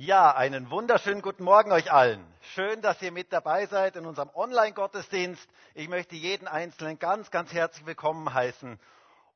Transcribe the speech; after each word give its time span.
Ja, 0.00 0.32
einen 0.32 0.70
wunderschönen 0.70 1.22
guten 1.22 1.42
Morgen 1.42 1.72
euch 1.72 1.90
allen. 1.90 2.24
Schön, 2.54 2.80
dass 2.82 3.02
ihr 3.02 3.10
mit 3.10 3.32
dabei 3.32 3.66
seid 3.66 3.96
in 3.96 4.06
unserem 4.06 4.30
Online-Gottesdienst. 4.32 5.44
Ich 5.74 5.88
möchte 5.88 6.14
jeden 6.14 6.46
Einzelnen 6.46 7.00
ganz, 7.00 7.32
ganz 7.32 7.52
herzlich 7.52 7.84
willkommen 7.84 8.32
heißen. 8.32 8.78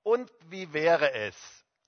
Und 0.05 0.31
wie 0.51 0.73
wäre 0.73 1.15
es, 1.15 1.35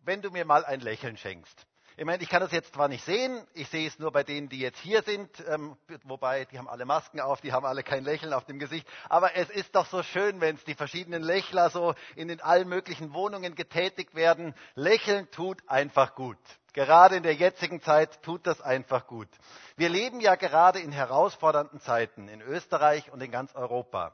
wenn 0.01 0.23
du 0.23 0.33
mir 0.33 0.45
mal 0.45 0.65
ein 0.65 0.81
Lächeln 0.81 1.17
schenkst? 1.17 1.69
Ich 1.97 2.05
meine, 2.05 2.21
ich 2.21 2.29
kann 2.29 2.41
das 2.41 2.51
jetzt 2.51 2.75
zwar 2.75 2.89
nicht 2.89 3.05
sehen, 3.05 3.47
ich 3.53 3.69
sehe 3.69 3.87
es 3.87 4.01
nur 4.01 4.11
bei 4.11 4.25
denen, 4.25 4.49
die 4.49 4.59
jetzt 4.59 4.81
hier 4.81 5.03
sind, 5.03 5.31
ähm, 5.47 5.77
wobei 6.03 6.45
die 6.47 6.59
haben 6.59 6.69
alle 6.69 6.85
Masken 6.85 7.21
auf, 7.21 7.41
die 7.41 7.53
haben 7.53 7.67
alle 7.67 7.85
kein 7.85 8.03
Lächeln 8.03 8.33
auf 8.33 8.45
dem 8.45 8.59
Gesicht. 8.59 8.89
Aber 9.09 9.37
es 9.37 9.51
ist 9.51 9.77
doch 9.77 9.87
so 9.87 10.03
schön, 10.03 10.41
wenn 10.41 10.57
es 10.57 10.65
die 10.65 10.75
verschiedenen 10.75 11.23
Lächler 11.23 11.71
so 11.71 11.95
in 12.17 12.27
den 12.27 12.41
allen 12.41 12.69
möglichen 12.69 13.15
Wohnungen 13.15 13.55
getätigt 13.55 14.17
werden. 14.17 14.53
Lächeln 14.75 15.31
tut 15.31 15.63
einfach 15.69 16.17
gut. 16.17 16.39
Gerade 16.75 17.17
in 17.17 17.23
der 17.23 17.35
jetzigen 17.35 17.81
Zeit 17.81 18.21
tut 18.23 18.47
das 18.49 18.61
einfach 18.61 19.07
gut. 19.07 19.29
Wir 19.77 19.89
leben 19.89 20.21
ja 20.21 20.35
gerade 20.35 20.81
in 20.81 20.91
herausfordernden 20.91 21.81
Zeiten 21.81 22.29
in 22.29 22.43
Österreich 22.43 23.11
und 23.13 23.23
in 23.23 23.31
ganz 23.31 23.55
Europa. 23.55 24.13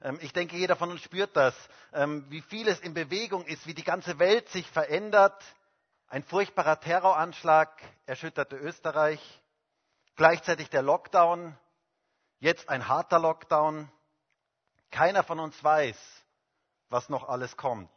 Ähm, 0.00 0.18
ich 0.22 0.32
denke, 0.32 0.56
jeder 0.56 0.74
von 0.74 0.90
uns 0.90 1.02
spürt 1.02 1.36
das, 1.36 1.54
ähm, 1.92 2.24
wie 2.30 2.40
vieles 2.40 2.80
in 2.80 2.94
Bewegung 2.94 3.44
ist, 3.44 3.66
wie 3.66 3.74
die 3.74 3.84
ganze 3.84 4.18
Welt 4.18 4.48
sich 4.48 4.68
verändert, 4.70 5.40
ein 6.08 6.24
furchtbarer 6.24 6.80
Terroranschlag 6.80 7.70
erschütterte 8.06 8.56
Österreich, 8.56 9.20
gleichzeitig 10.16 10.70
der 10.70 10.80
Lockdown, 10.80 11.58
jetzt 12.40 12.70
ein 12.70 12.88
harter 12.88 13.18
Lockdown. 13.18 13.90
Keiner 14.90 15.22
von 15.22 15.38
uns 15.38 15.62
weiß, 15.62 15.98
was 16.88 17.10
noch 17.10 17.28
alles 17.28 17.58
kommt. 17.58 17.90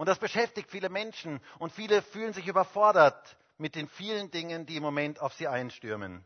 Und 0.00 0.06
das 0.06 0.18
beschäftigt 0.18 0.70
viele 0.70 0.88
Menschen 0.88 1.42
und 1.58 1.74
viele 1.74 2.00
fühlen 2.00 2.32
sich 2.32 2.46
überfordert 2.46 3.36
mit 3.58 3.74
den 3.74 3.86
vielen 3.86 4.30
Dingen, 4.30 4.64
die 4.64 4.76
im 4.76 4.82
Moment 4.82 5.20
auf 5.20 5.34
sie 5.34 5.46
einstürmen. 5.46 6.24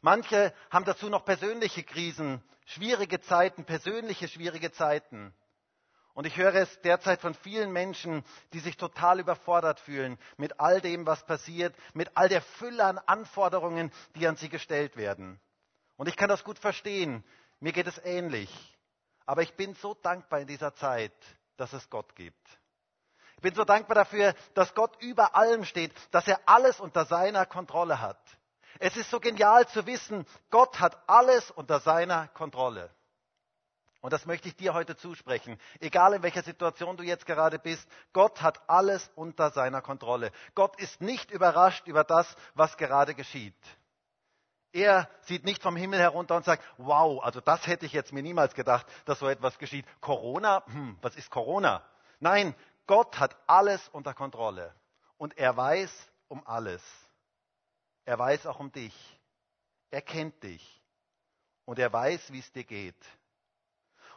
Manche 0.00 0.52
haben 0.70 0.84
dazu 0.84 1.08
noch 1.08 1.24
persönliche 1.24 1.84
Krisen, 1.84 2.42
schwierige 2.66 3.20
Zeiten, 3.20 3.64
persönliche 3.64 4.26
schwierige 4.26 4.72
Zeiten. 4.72 5.32
Und 6.14 6.26
ich 6.26 6.36
höre 6.36 6.56
es 6.56 6.80
derzeit 6.80 7.20
von 7.20 7.34
vielen 7.34 7.70
Menschen, 7.70 8.24
die 8.54 8.58
sich 8.58 8.76
total 8.76 9.20
überfordert 9.20 9.78
fühlen 9.78 10.18
mit 10.36 10.58
all 10.58 10.80
dem, 10.80 11.06
was 11.06 11.24
passiert, 11.24 11.76
mit 11.94 12.10
all 12.16 12.28
der 12.28 12.42
Fülle 12.42 12.84
an 12.84 12.98
Anforderungen, 12.98 13.92
die 14.16 14.26
an 14.26 14.34
sie 14.34 14.48
gestellt 14.48 14.96
werden. 14.96 15.38
Und 15.96 16.08
ich 16.08 16.16
kann 16.16 16.28
das 16.28 16.42
gut 16.42 16.58
verstehen. 16.58 17.22
Mir 17.60 17.70
geht 17.70 17.86
es 17.86 17.98
ähnlich. 17.98 18.50
Aber 19.26 19.42
ich 19.42 19.54
bin 19.54 19.76
so 19.76 19.94
dankbar 19.94 20.40
in 20.40 20.48
dieser 20.48 20.74
Zeit, 20.74 21.14
dass 21.56 21.72
es 21.72 21.88
Gott 21.88 22.16
gibt. 22.16 22.61
Ich 23.42 23.50
bin 23.50 23.56
so 23.56 23.64
dankbar 23.64 23.96
dafür, 23.96 24.36
dass 24.54 24.72
Gott 24.72 25.02
über 25.02 25.34
allem 25.34 25.64
steht, 25.64 25.92
dass 26.12 26.28
er 26.28 26.38
alles 26.46 26.78
unter 26.78 27.06
seiner 27.06 27.44
Kontrolle 27.44 28.00
hat. 28.00 28.20
Es 28.78 28.96
ist 28.96 29.10
so 29.10 29.18
genial 29.18 29.66
zu 29.66 29.84
wissen, 29.84 30.24
Gott 30.50 30.78
hat 30.78 30.96
alles 31.08 31.50
unter 31.50 31.80
seiner 31.80 32.28
Kontrolle. 32.28 32.88
Und 34.00 34.12
das 34.12 34.26
möchte 34.26 34.46
ich 34.46 34.54
dir 34.54 34.74
heute 34.74 34.94
zusprechen. 34.94 35.58
Egal 35.80 36.14
in 36.14 36.22
welcher 36.22 36.44
Situation 36.44 36.96
du 36.96 37.02
jetzt 37.02 37.26
gerade 37.26 37.58
bist, 37.58 37.84
Gott 38.12 38.42
hat 38.42 38.60
alles 38.70 39.10
unter 39.16 39.50
seiner 39.50 39.82
Kontrolle. 39.82 40.30
Gott 40.54 40.78
ist 40.78 41.00
nicht 41.00 41.32
überrascht 41.32 41.88
über 41.88 42.04
das, 42.04 42.36
was 42.54 42.76
gerade 42.76 43.12
geschieht. 43.12 43.58
Er 44.70 45.08
sieht 45.22 45.44
nicht 45.44 45.64
vom 45.64 45.74
Himmel 45.74 45.98
herunter 45.98 46.36
und 46.36 46.44
sagt, 46.44 46.62
wow, 46.78 47.20
also 47.24 47.40
das 47.40 47.66
hätte 47.66 47.86
ich 47.86 47.92
jetzt 47.92 48.12
mir 48.12 48.22
niemals 48.22 48.54
gedacht, 48.54 48.86
dass 49.04 49.18
so 49.18 49.26
etwas 49.26 49.58
geschieht. 49.58 49.84
Corona, 50.00 50.62
hm, 50.66 50.96
was 51.02 51.16
ist 51.16 51.28
Corona? 51.28 51.82
Nein, 52.22 52.54
Gott 52.86 53.18
hat 53.18 53.36
alles 53.46 53.88
unter 53.88 54.14
Kontrolle. 54.14 54.74
Und 55.16 55.38
er 55.38 55.56
weiß 55.56 56.10
um 56.28 56.46
alles. 56.46 56.82
Er 58.04 58.18
weiß 58.18 58.46
auch 58.46 58.58
um 58.58 58.72
dich. 58.72 58.94
Er 59.90 60.02
kennt 60.02 60.42
dich. 60.42 60.82
Und 61.64 61.78
er 61.78 61.92
weiß, 61.92 62.32
wie 62.32 62.40
es 62.40 62.52
dir 62.52 62.64
geht. 62.64 62.96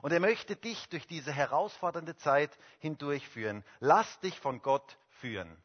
Und 0.02 0.12
er 0.12 0.20
möchte 0.20 0.56
dich 0.56 0.90
durch 0.90 1.08
diese 1.08 1.32
herausfordernde 1.32 2.16
Zeit 2.16 2.58
hindurchführen. 2.80 3.64
Lass 3.80 4.20
dich 4.20 4.40
von 4.40 4.62
Gott 4.62 4.98
führen. 5.10 5.56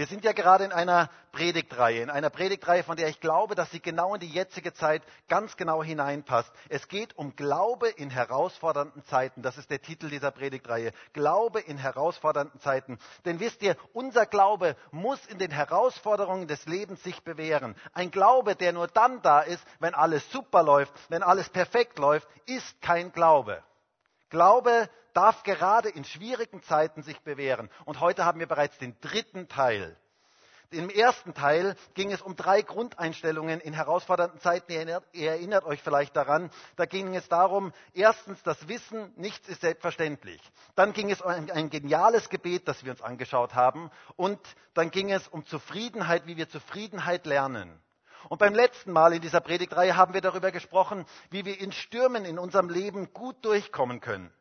Wir 0.00 0.06
sind 0.06 0.24
ja 0.24 0.32
gerade 0.32 0.64
in 0.64 0.72
einer 0.72 1.10
Predigtreihe, 1.30 2.00
in 2.00 2.08
einer 2.08 2.30
Predigtreihe, 2.30 2.82
von 2.82 2.96
der 2.96 3.08
ich 3.08 3.20
glaube, 3.20 3.54
dass 3.54 3.70
sie 3.70 3.80
genau 3.80 4.14
in 4.14 4.20
die 4.20 4.30
jetzige 4.30 4.72
Zeit 4.72 5.02
ganz 5.28 5.58
genau 5.58 5.84
hineinpasst. 5.84 6.50
Es 6.70 6.88
geht 6.88 7.18
um 7.18 7.36
Glaube 7.36 7.90
in 7.90 8.08
herausfordernden 8.08 9.04
Zeiten. 9.04 9.42
Das 9.42 9.58
ist 9.58 9.68
der 9.68 9.82
Titel 9.82 10.08
dieser 10.08 10.30
Predigtreihe. 10.30 10.92
Glaube 11.12 11.60
in 11.60 11.76
herausfordernden 11.76 12.58
Zeiten. 12.60 12.98
Denn 13.26 13.40
wisst 13.40 13.60
ihr, 13.60 13.76
unser 13.92 14.24
Glaube 14.24 14.74
muss 14.90 15.26
in 15.26 15.38
den 15.38 15.50
Herausforderungen 15.50 16.48
des 16.48 16.64
Lebens 16.64 17.02
sich 17.02 17.22
bewähren. 17.22 17.76
Ein 17.92 18.10
Glaube, 18.10 18.56
der 18.56 18.72
nur 18.72 18.86
dann 18.86 19.20
da 19.20 19.42
ist, 19.42 19.62
wenn 19.80 19.94
alles 19.94 20.32
super 20.32 20.62
läuft, 20.62 20.94
wenn 21.10 21.22
alles 21.22 21.50
perfekt 21.50 21.98
läuft, 21.98 22.26
ist 22.46 22.80
kein 22.80 23.12
Glaube. 23.12 23.62
Glaube 24.30 24.88
darf 25.14 25.42
gerade 25.42 25.88
in 25.88 26.04
schwierigen 26.04 26.62
Zeiten 26.62 27.02
sich 27.02 27.20
bewähren. 27.20 27.70
Und 27.84 28.00
heute 28.00 28.24
haben 28.24 28.40
wir 28.40 28.46
bereits 28.46 28.78
den 28.78 28.96
dritten 29.00 29.48
Teil. 29.48 29.96
Im 30.72 30.88
ersten 30.88 31.34
Teil 31.34 31.74
ging 31.94 32.12
es 32.12 32.22
um 32.22 32.36
drei 32.36 32.62
Grundeinstellungen 32.62 33.58
in 33.58 33.72
herausfordernden 33.72 34.38
Zeiten. 34.38 34.70
Ihr 34.70 35.02
erinnert, 35.30 35.64
euch 35.64 35.82
vielleicht 35.82 36.14
daran. 36.14 36.48
Da 36.76 36.86
ging 36.86 37.16
es 37.16 37.28
darum, 37.28 37.72
erstens 37.92 38.40
das 38.44 38.68
Wissen, 38.68 39.12
nichts 39.16 39.48
ist 39.48 39.62
selbstverständlich. 39.62 40.40
Dann 40.76 40.92
ging 40.92 41.10
es 41.10 41.22
um 41.22 41.28
ein, 41.28 41.50
ein 41.50 41.70
geniales 41.70 42.28
Gebet, 42.28 42.68
das 42.68 42.84
wir 42.84 42.92
uns 42.92 43.02
angeschaut 43.02 43.54
haben. 43.54 43.90
Und 44.14 44.38
dann 44.74 44.92
ging 44.92 45.10
es 45.10 45.26
um 45.26 45.44
Zufriedenheit, 45.44 46.28
wie 46.28 46.36
wir 46.36 46.48
Zufriedenheit 46.48 47.26
lernen. 47.26 47.80
Und 48.28 48.38
beim 48.38 48.54
letzten 48.54 48.92
Mal 48.92 49.12
in 49.12 49.22
dieser 49.22 49.40
Predigtreihe 49.40 49.96
haben 49.96 50.14
wir 50.14 50.20
darüber 50.20 50.52
gesprochen, 50.52 51.04
wie 51.30 51.44
wir 51.44 51.58
in 51.58 51.72
Stürmen 51.72 52.24
in 52.24 52.38
unserem 52.38 52.68
Leben 52.68 53.12
gut 53.12 53.44
durchkommen 53.44 54.00
können. 54.00 54.32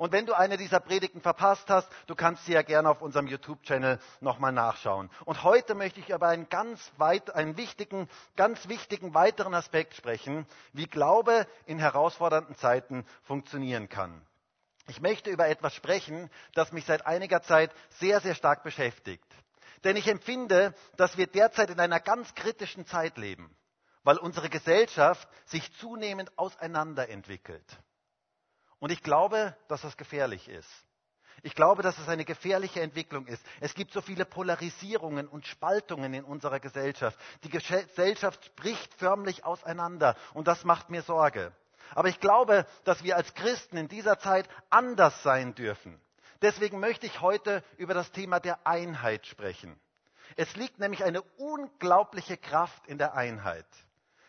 Und 0.00 0.12
wenn 0.12 0.24
du 0.24 0.32
eine 0.32 0.56
dieser 0.56 0.80
Predigten 0.80 1.20
verpasst 1.20 1.68
hast, 1.68 1.86
du 2.06 2.14
kannst 2.14 2.46
sie 2.46 2.54
ja 2.54 2.62
gerne 2.62 2.88
auf 2.88 3.02
unserem 3.02 3.26
YouTube-Channel 3.26 3.98
nochmal 4.22 4.50
nachschauen. 4.50 5.10
Und 5.26 5.44
heute 5.44 5.74
möchte 5.74 6.00
ich 6.00 6.08
über 6.08 6.28
einen 6.28 6.48
ganz 6.48 6.90
weit, 6.96 7.34
einen 7.34 7.58
wichtigen, 7.58 8.08
ganz 8.34 8.66
wichtigen 8.66 9.12
weiteren 9.12 9.52
Aspekt 9.52 9.94
sprechen, 9.94 10.46
wie 10.72 10.86
Glaube 10.86 11.46
in 11.66 11.78
herausfordernden 11.78 12.56
Zeiten 12.56 13.04
funktionieren 13.24 13.90
kann. 13.90 14.22
Ich 14.88 15.02
möchte 15.02 15.28
über 15.28 15.48
etwas 15.48 15.74
sprechen, 15.74 16.30
das 16.54 16.72
mich 16.72 16.86
seit 16.86 17.04
einiger 17.04 17.42
Zeit 17.42 17.70
sehr, 17.98 18.20
sehr 18.20 18.34
stark 18.34 18.62
beschäftigt. 18.62 19.26
Denn 19.84 19.96
ich 19.96 20.08
empfinde, 20.08 20.72
dass 20.96 21.18
wir 21.18 21.26
derzeit 21.26 21.68
in 21.68 21.78
einer 21.78 22.00
ganz 22.00 22.34
kritischen 22.34 22.86
Zeit 22.86 23.18
leben, 23.18 23.54
weil 24.02 24.16
unsere 24.16 24.48
Gesellschaft 24.48 25.28
sich 25.44 25.70
zunehmend 25.74 26.38
auseinanderentwickelt. 26.38 27.66
Und 28.80 28.90
ich 28.90 29.02
glaube, 29.02 29.56
dass 29.68 29.82
das 29.82 29.96
gefährlich 29.96 30.48
ist. 30.48 30.68
Ich 31.42 31.54
glaube, 31.54 31.82
dass 31.82 31.98
es 31.98 32.08
eine 32.08 32.24
gefährliche 32.24 32.80
Entwicklung 32.80 33.26
ist. 33.26 33.42
Es 33.60 33.74
gibt 33.74 33.92
so 33.92 34.00
viele 34.00 34.24
Polarisierungen 34.24 35.26
und 35.26 35.46
Spaltungen 35.46 36.12
in 36.12 36.24
unserer 36.24 36.60
Gesellschaft. 36.60 37.18
Die 37.44 37.48
Gesellschaft 37.48 38.54
bricht 38.56 38.92
förmlich 38.94 39.44
auseinander 39.44 40.16
und 40.34 40.48
das 40.48 40.64
macht 40.64 40.90
mir 40.90 41.02
Sorge. 41.02 41.52
Aber 41.94 42.08
ich 42.08 42.20
glaube, 42.20 42.66
dass 42.84 43.02
wir 43.02 43.16
als 43.16 43.32
Christen 43.34 43.76
in 43.76 43.88
dieser 43.88 44.18
Zeit 44.18 44.48
anders 44.68 45.22
sein 45.22 45.54
dürfen. 45.54 46.00
Deswegen 46.42 46.78
möchte 46.80 47.06
ich 47.06 47.20
heute 47.20 47.62
über 47.76 47.94
das 47.94 48.12
Thema 48.12 48.40
der 48.40 48.66
Einheit 48.66 49.26
sprechen. 49.26 49.78
Es 50.36 50.54
liegt 50.56 50.78
nämlich 50.78 51.04
eine 51.04 51.22
unglaubliche 51.38 52.36
Kraft 52.36 52.86
in 52.86 52.98
der 52.98 53.14
Einheit. 53.14 53.66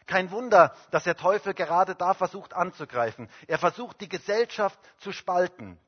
Kein 0.07 0.31
Wunder, 0.31 0.75
dass 0.91 1.03
der 1.03 1.15
Teufel 1.15 1.53
gerade 1.53 1.95
da 1.95 2.13
versucht 2.13 2.53
anzugreifen. 2.53 3.29
Er 3.47 3.57
versucht, 3.57 4.01
die 4.01 4.09
Gesellschaft 4.09 4.79
zu 4.97 5.11
spalten, 5.11 5.79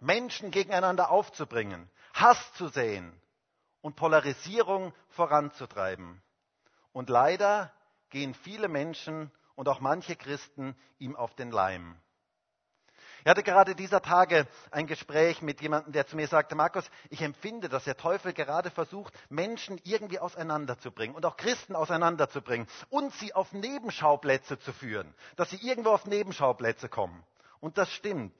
Menschen 0.00 0.50
gegeneinander 0.50 1.10
aufzubringen, 1.10 1.88
Hass 2.14 2.52
zu 2.54 2.68
säen 2.68 3.12
und 3.80 3.96
Polarisierung 3.96 4.92
voranzutreiben. 5.10 6.22
Und 6.92 7.08
leider 7.08 7.72
gehen 8.10 8.34
viele 8.34 8.68
Menschen 8.68 9.30
und 9.54 9.68
auch 9.68 9.80
manche 9.80 10.16
Christen 10.16 10.76
ihm 10.98 11.16
auf 11.16 11.34
den 11.34 11.50
Leim. 11.50 11.96
Ich 13.24 13.28
hatte 13.28 13.44
gerade 13.44 13.76
dieser 13.76 14.02
Tage 14.02 14.48
ein 14.72 14.88
Gespräch 14.88 15.42
mit 15.42 15.60
jemandem, 15.60 15.92
der 15.92 16.08
zu 16.08 16.16
mir 16.16 16.26
sagte, 16.26 16.56
Markus, 16.56 16.90
ich 17.08 17.22
empfinde, 17.22 17.68
dass 17.68 17.84
der 17.84 17.96
Teufel 17.96 18.32
gerade 18.32 18.70
versucht, 18.72 19.14
Menschen 19.28 19.80
irgendwie 19.84 20.18
auseinanderzubringen 20.18 21.14
und 21.14 21.24
auch 21.24 21.36
Christen 21.36 21.76
auseinanderzubringen 21.76 22.66
und 22.90 23.14
sie 23.14 23.32
auf 23.32 23.52
Nebenschauplätze 23.52 24.58
zu 24.58 24.72
führen, 24.72 25.14
dass 25.36 25.50
sie 25.50 25.58
irgendwo 25.58 25.90
auf 25.90 26.04
Nebenschauplätze 26.06 26.88
kommen. 26.88 27.22
Und 27.60 27.78
das 27.78 27.92
stimmt, 27.92 28.34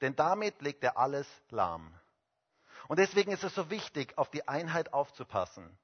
denn 0.00 0.16
damit 0.16 0.60
legt 0.60 0.82
er 0.82 0.98
alles 0.98 1.28
lahm. 1.50 1.94
Und 2.88 2.98
deswegen 2.98 3.30
ist 3.30 3.44
es 3.44 3.54
so 3.54 3.70
wichtig, 3.70 4.18
auf 4.18 4.28
die 4.30 4.48
Einheit 4.48 4.92
aufzupassen. 4.92 5.78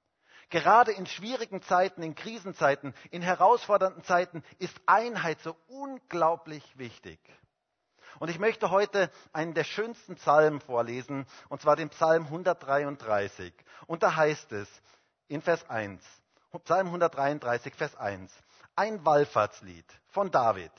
Gerade 0.51 0.91
in 0.91 1.07
schwierigen 1.07 1.63
Zeiten, 1.63 2.03
in 2.03 2.17
Krisenzeiten, 2.17 2.93
in 3.13 3.23
herausfordernden 3.23 4.03
Zeiten 4.03 4.43
ist 4.59 4.79
Einheit 4.87 5.41
so 5.41 5.57
unglaublich 5.69 6.65
wichtig. 6.77 7.21
Und 8.19 8.31
ich 8.31 8.39
möchte 8.39 8.71
heute 8.71 9.11
einen 9.33 9.55
der 9.55 9.65
schönsten 9.65 10.17
Psalmen 10.17 10.61
vorlesen, 10.61 11.27
und 11.49 11.61
zwar 11.61 11.77
den 11.77 11.91
Psalm 11.91 12.25
133. 12.25 13.53
Und 13.87 14.03
da 14.03 14.17
heißt 14.17 14.53
es 14.53 14.69
in 15.29 15.43
Vers 15.43 15.69
1, 15.69 16.03
Psalm 16.65 16.87
133, 16.89 17.75
Vers 17.75 17.97
1. 17.97 18.31
Ein 18.77 19.05
Wallfahrtslied 19.05 19.87
von 20.09 20.31
David. 20.31 20.73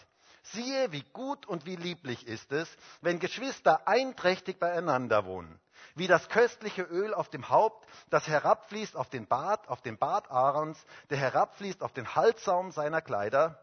Siehe, 0.43 0.91
wie 0.91 1.03
gut 1.13 1.45
und 1.45 1.65
wie 1.65 1.77
lieblich 1.77 2.27
ist 2.27 2.51
es, 2.51 2.69
wenn 3.01 3.19
Geschwister 3.19 3.87
einträchtig 3.87 4.59
beieinander 4.59 5.25
wohnen. 5.25 5.59
Wie 5.95 6.07
das 6.07 6.27
köstliche 6.27 6.83
Öl 6.83 7.13
auf 7.13 7.29
dem 7.29 7.49
Haupt, 7.49 7.87
das 8.09 8.27
herabfließt 8.27 8.95
auf 8.95 9.09
den 9.09 9.27
Bart, 9.27 9.67
auf 9.69 9.81
den 9.81 9.97
Bart 9.97 10.29
Aarons, 10.29 10.83
der 11.09 11.17
herabfließt 11.17 11.81
auf 11.81 11.93
den 11.93 12.15
Halssaum 12.15 12.71
seiner 12.71 13.01
Kleider. 13.01 13.62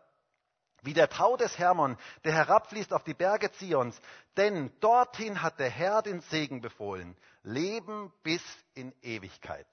Wie 0.82 0.94
der 0.94 1.08
Tau 1.08 1.36
des 1.36 1.58
Hermon, 1.58 1.96
der 2.24 2.32
herabfließt 2.32 2.92
auf 2.92 3.04
die 3.04 3.14
Berge 3.14 3.50
Zions. 3.52 4.00
Denn 4.36 4.72
dorthin 4.80 5.42
hat 5.42 5.58
der 5.58 5.70
Herr 5.70 6.02
den 6.02 6.20
Segen 6.22 6.60
befohlen. 6.60 7.16
Leben 7.42 8.12
bis 8.22 8.42
in 8.74 8.92
Ewigkeit. 9.02 9.66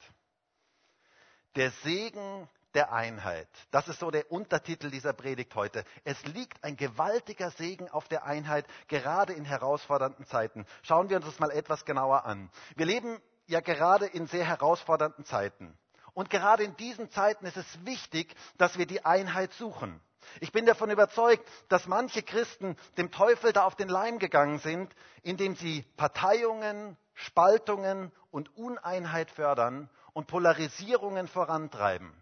Der 1.55 1.71
Segen 1.83 2.47
der 2.73 2.91
Einheit. 2.93 3.47
Das 3.71 3.87
ist 3.87 3.99
so 3.99 4.11
der 4.11 4.31
Untertitel 4.31 4.91
dieser 4.91 5.13
Predigt 5.13 5.55
heute. 5.55 5.83
Es 6.03 6.23
liegt 6.25 6.63
ein 6.63 6.77
gewaltiger 6.77 7.49
Segen 7.51 7.89
auf 7.89 8.07
der 8.07 8.25
Einheit, 8.25 8.67
gerade 8.87 9.33
in 9.33 9.45
herausfordernden 9.45 10.25
Zeiten. 10.27 10.65
Schauen 10.83 11.09
wir 11.09 11.17
uns 11.17 11.25
das 11.25 11.39
mal 11.39 11.49
etwas 11.49 11.85
genauer 11.85 12.25
an. 12.25 12.51
Wir 12.75 12.85
leben 12.85 13.19
ja 13.47 13.61
gerade 13.61 14.05
in 14.05 14.27
sehr 14.27 14.45
herausfordernden 14.45 15.25
Zeiten. 15.25 15.77
Und 16.13 16.29
gerade 16.29 16.63
in 16.63 16.75
diesen 16.77 17.09
Zeiten 17.09 17.45
ist 17.45 17.57
es 17.57 17.85
wichtig, 17.85 18.35
dass 18.57 18.77
wir 18.77 18.85
die 18.85 19.05
Einheit 19.05 19.53
suchen. 19.53 19.99
Ich 20.39 20.51
bin 20.51 20.65
davon 20.65 20.89
überzeugt, 20.89 21.47
dass 21.69 21.87
manche 21.87 22.23
Christen 22.23 22.75
dem 22.97 23.11
Teufel 23.11 23.53
da 23.53 23.65
auf 23.65 23.75
den 23.75 23.89
Leim 23.89 24.19
gegangen 24.19 24.59
sind, 24.59 24.93
indem 25.23 25.55
sie 25.55 25.83
Parteiungen, 25.95 26.97
Spaltungen 27.13 28.11
und 28.31 28.55
Uneinheit 28.55 29.31
fördern 29.31 29.89
und 30.13 30.27
Polarisierungen 30.27 31.27
vorantreiben. 31.27 32.13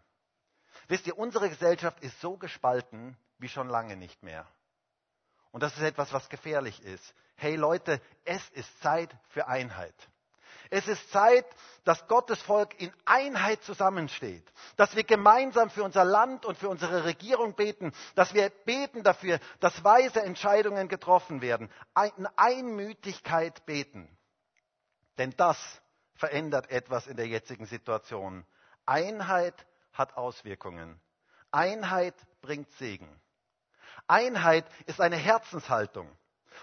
Wisst 0.87 1.07
ihr, 1.07 1.17
unsere 1.17 1.49
Gesellschaft 1.49 1.99
ist 2.01 2.19
so 2.21 2.37
gespalten 2.37 3.17
wie 3.37 3.49
schon 3.49 3.69
lange 3.69 3.95
nicht 3.95 4.23
mehr. 4.23 4.47
Und 5.51 5.63
das 5.63 5.75
ist 5.75 5.83
etwas, 5.83 6.13
was 6.13 6.29
gefährlich 6.29 6.83
ist. 6.83 7.13
Hey 7.35 7.55
Leute, 7.55 8.01
es 8.23 8.47
ist 8.49 8.81
Zeit 8.81 9.15
für 9.29 9.47
Einheit. 9.47 9.95
Es 10.75 10.89
ist 10.89 11.09
Zeit, 11.09 11.45
dass 11.85 12.05
Gottes 12.09 12.41
Volk 12.41 12.77
in 12.81 12.91
Einheit 13.05 13.63
zusammensteht, 13.63 14.43
dass 14.75 14.93
wir 14.97 15.05
gemeinsam 15.05 15.69
für 15.69 15.83
unser 15.85 16.03
Land 16.03 16.45
und 16.45 16.57
für 16.57 16.67
unsere 16.67 17.05
Regierung 17.05 17.53
beten, 17.55 17.93
dass 18.15 18.33
wir 18.33 18.49
beten 18.49 19.01
dafür, 19.01 19.39
dass 19.61 19.85
weise 19.85 20.21
Entscheidungen 20.21 20.89
getroffen 20.89 21.39
werden, 21.41 21.69
in 22.17 22.27
Einmütigkeit 22.35 23.65
beten. 23.65 24.17
Denn 25.17 25.33
das 25.37 25.57
verändert 26.15 26.69
etwas 26.69 27.07
in 27.07 27.15
der 27.15 27.27
jetzigen 27.27 27.67
Situation. 27.67 28.45
Einheit 28.85 29.55
hat 29.93 30.17
Auswirkungen. 30.17 30.99
Einheit 31.51 32.15
bringt 32.41 32.69
Segen. 32.73 33.21
Einheit 34.07 34.65
ist 34.87 34.99
eine 34.99 35.15
Herzenshaltung. 35.15 36.11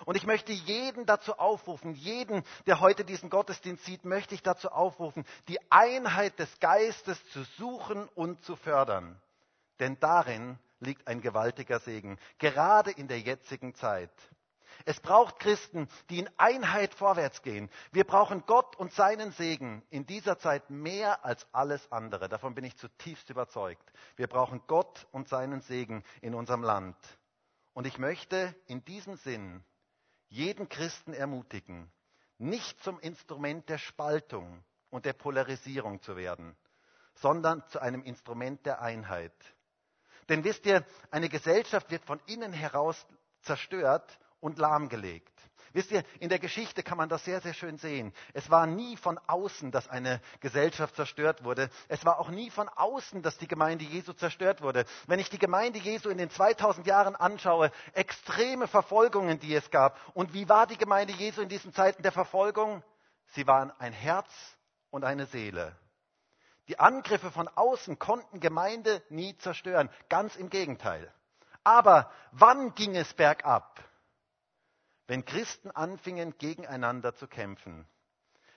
Und 0.04 0.16
ich 0.16 0.26
möchte 0.26 0.52
jeden 0.52 1.06
dazu 1.06 1.38
aufrufen, 1.38 1.94
jeden, 1.94 2.44
der 2.66 2.80
heute 2.80 3.04
diesen 3.04 3.30
Gottesdienst 3.30 3.84
sieht, 3.84 4.04
möchte 4.04 4.34
ich 4.34 4.42
dazu 4.42 4.70
aufrufen, 4.70 5.24
die 5.48 5.58
Einheit 5.70 6.38
des 6.38 6.60
Geistes 6.60 7.18
zu 7.30 7.42
suchen 7.58 8.08
und 8.14 8.42
zu 8.44 8.56
fördern. 8.56 9.20
Denn 9.80 9.98
darin 10.00 10.58
liegt 10.80 11.08
ein 11.08 11.20
gewaltiger 11.20 11.80
Segen, 11.80 12.18
gerade 12.38 12.90
in 12.90 13.08
der 13.08 13.20
jetzigen 13.20 13.74
Zeit. 13.74 14.10
Es 14.84 15.00
braucht 15.00 15.38
Christen, 15.38 15.88
die 16.10 16.18
in 16.18 16.30
Einheit 16.36 16.94
vorwärts 16.94 17.42
gehen. 17.42 17.70
Wir 17.92 18.04
brauchen 18.04 18.44
Gott 18.46 18.76
und 18.76 18.92
seinen 18.92 19.32
Segen 19.32 19.82
in 19.90 20.06
dieser 20.06 20.38
Zeit 20.38 20.70
mehr 20.70 21.24
als 21.24 21.46
alles 21.52 21.90
andere. 21.92 22.28
Davon 22.28 22.54
bin 22.54 22.64
ich 22.64 22.76
zutiefst 22.76 23.30
überzeugt. 23.30 23.92
Wir 24.16 24.26
brauchen 24.26 24.60
Gott 24.66 25.06
und 25.12 25.28
seinen 25.28 25.60
Segen 25.60 26.02
in 26.20 26.34
unserem 26.34 26.62
Land. 26.62 26.96
Und 27.74 27.86
ich 27.86 27.98
möchte 27.98 28.54
in 28.66 28.84
diesem 28.84 29.16
Sinn 29.16 29.64
jeden 30.32 30.70
Christen 30.70 31.12
ermutigen, 31.12 31.92
nicht 32.38 32.82
zum 32.82 32.98
Instrument 33.00 33.68
der 33.68 33.76
Spaltung 33.76 34.64
und 34.88 35.04
der 35.04 35.12
Polarisierung 35.12 36.00
zu 36.00 36.16
werden, 36.16 36.56
sondern 37.16 37.62
zu 37.68 37.80
einem 37.80 38.02
Instrument 38.02 38.64
der 38.64 38.80
Einheit. 38.80 39.34
Denn 40.30 40.42
wisst 40.42 40.64
ihr, 40.64 40.86
eine 41.10 41.28
Gesellschaft 41.28 41.90
wird 41.90 42.02
von 42.06 42.18
innen 42.24 42.54
heraus 42.54 43.06
zerstört 43.42 44.18
und 44.40 44.58
lahmgelegt. 44.58 45.38
Wisst 45.72 45.90
ihr, 45.90 46.04
in 46.20 46.28
der 46.28 46.38
Geschichte 46.38 46.82
kann 46.82 46.98
man 46.98 47.08
das 47.08 47.24
sehr, 47.24 47.40
sehr 47.40 47.54
schön 47.54 47.78
sehen. 47.78 48.12
Es 48.34 48.50
war 48.50 48.66
nie 48.66 48.96
von 48.96 49.18
außen, 49.26 49.70
dass 49.70 49.88
eine 49.88 50.20
Gesellschaft 50.40 50.96
zerstört 50.96 51.44
wurde. 51.44 51.70
Es 51.88 52.04
war 52.04 52.18
auch 52.18 52.28
nie 52.28 52.50
von 52.50 52.68
außen, 52.68 53.22
dass 53.22 53.38
die 53.38 53.48
Gemeinde 53.48 53.84
Jesu 53.84 54.12
zerstört 54.12 54.60
wurde. 54.60 54.84
Wenn 55.06 55.18
ich 55.18 55.30
die 55.30 55.38
Gemeinde 55.38 55.78
Jesu 55.78 56.10
in 56.10 56.18
den 56.18 56.30
2000 56.30 56.86
Jahren 56.86 57.16
anschaue, 57.16 57.70
extreme 57.94 58.68
Verfolgungen, 58.68 59.38
die 59.38 59.54
es 59.54 59.70
gab. 59.70 59.98
Und 60.14 60.34
wie 60.34 60.48
war 60.48 60.66
die 60.66 60.76
Gemeinde 60.76 61.14
Jesu 61.14 61.40
in 61.40 61.48
diesen 61.48 61.72
Zeiten 61.72 62.02
der 62.02 62.12
Verfolgung? 62.12 62.82
Sie 63.28 63.46
waren 63.46 63.72
ein 63.78 63.92
Herz 63.92 64.28
und 64.90 65.04
eine 65.04 65.26
Seele. 65.26 65.74
Die 66.68 66.78
Angriffe 66.78 67.30
von 67.30 67.48
außen 67.48 67.98
konnten 67.98 68.40
Gemeinde 68.40 69.02
nie 69.08 69.36
zerstören. 69.38 69.88
Ganz 70.08 70.36
im 70.36 70.50
Gegenteil. 70.50 71.12
Aber 71.64 72.10
wann 72.30 72.74
ging 72.74 72.96
es 72.96 73.12
bergab? 73.14 73.82
Wenn 75.06 75.24
Christen 75.24 75.70
anfingen, 75.70 76.36
gegeneinander 76.38 77.14
zu 77.14 77.26
kämpfen, 77.26 77.86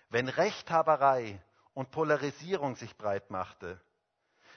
wenn 0.10 0.28
Rechthaberei 0.28 1.42
und 1.74 1.92
Polarisierung 1.92 2.76
sich 2.76 2.96
breit 2.98 3.32
machte. 3.32 3.80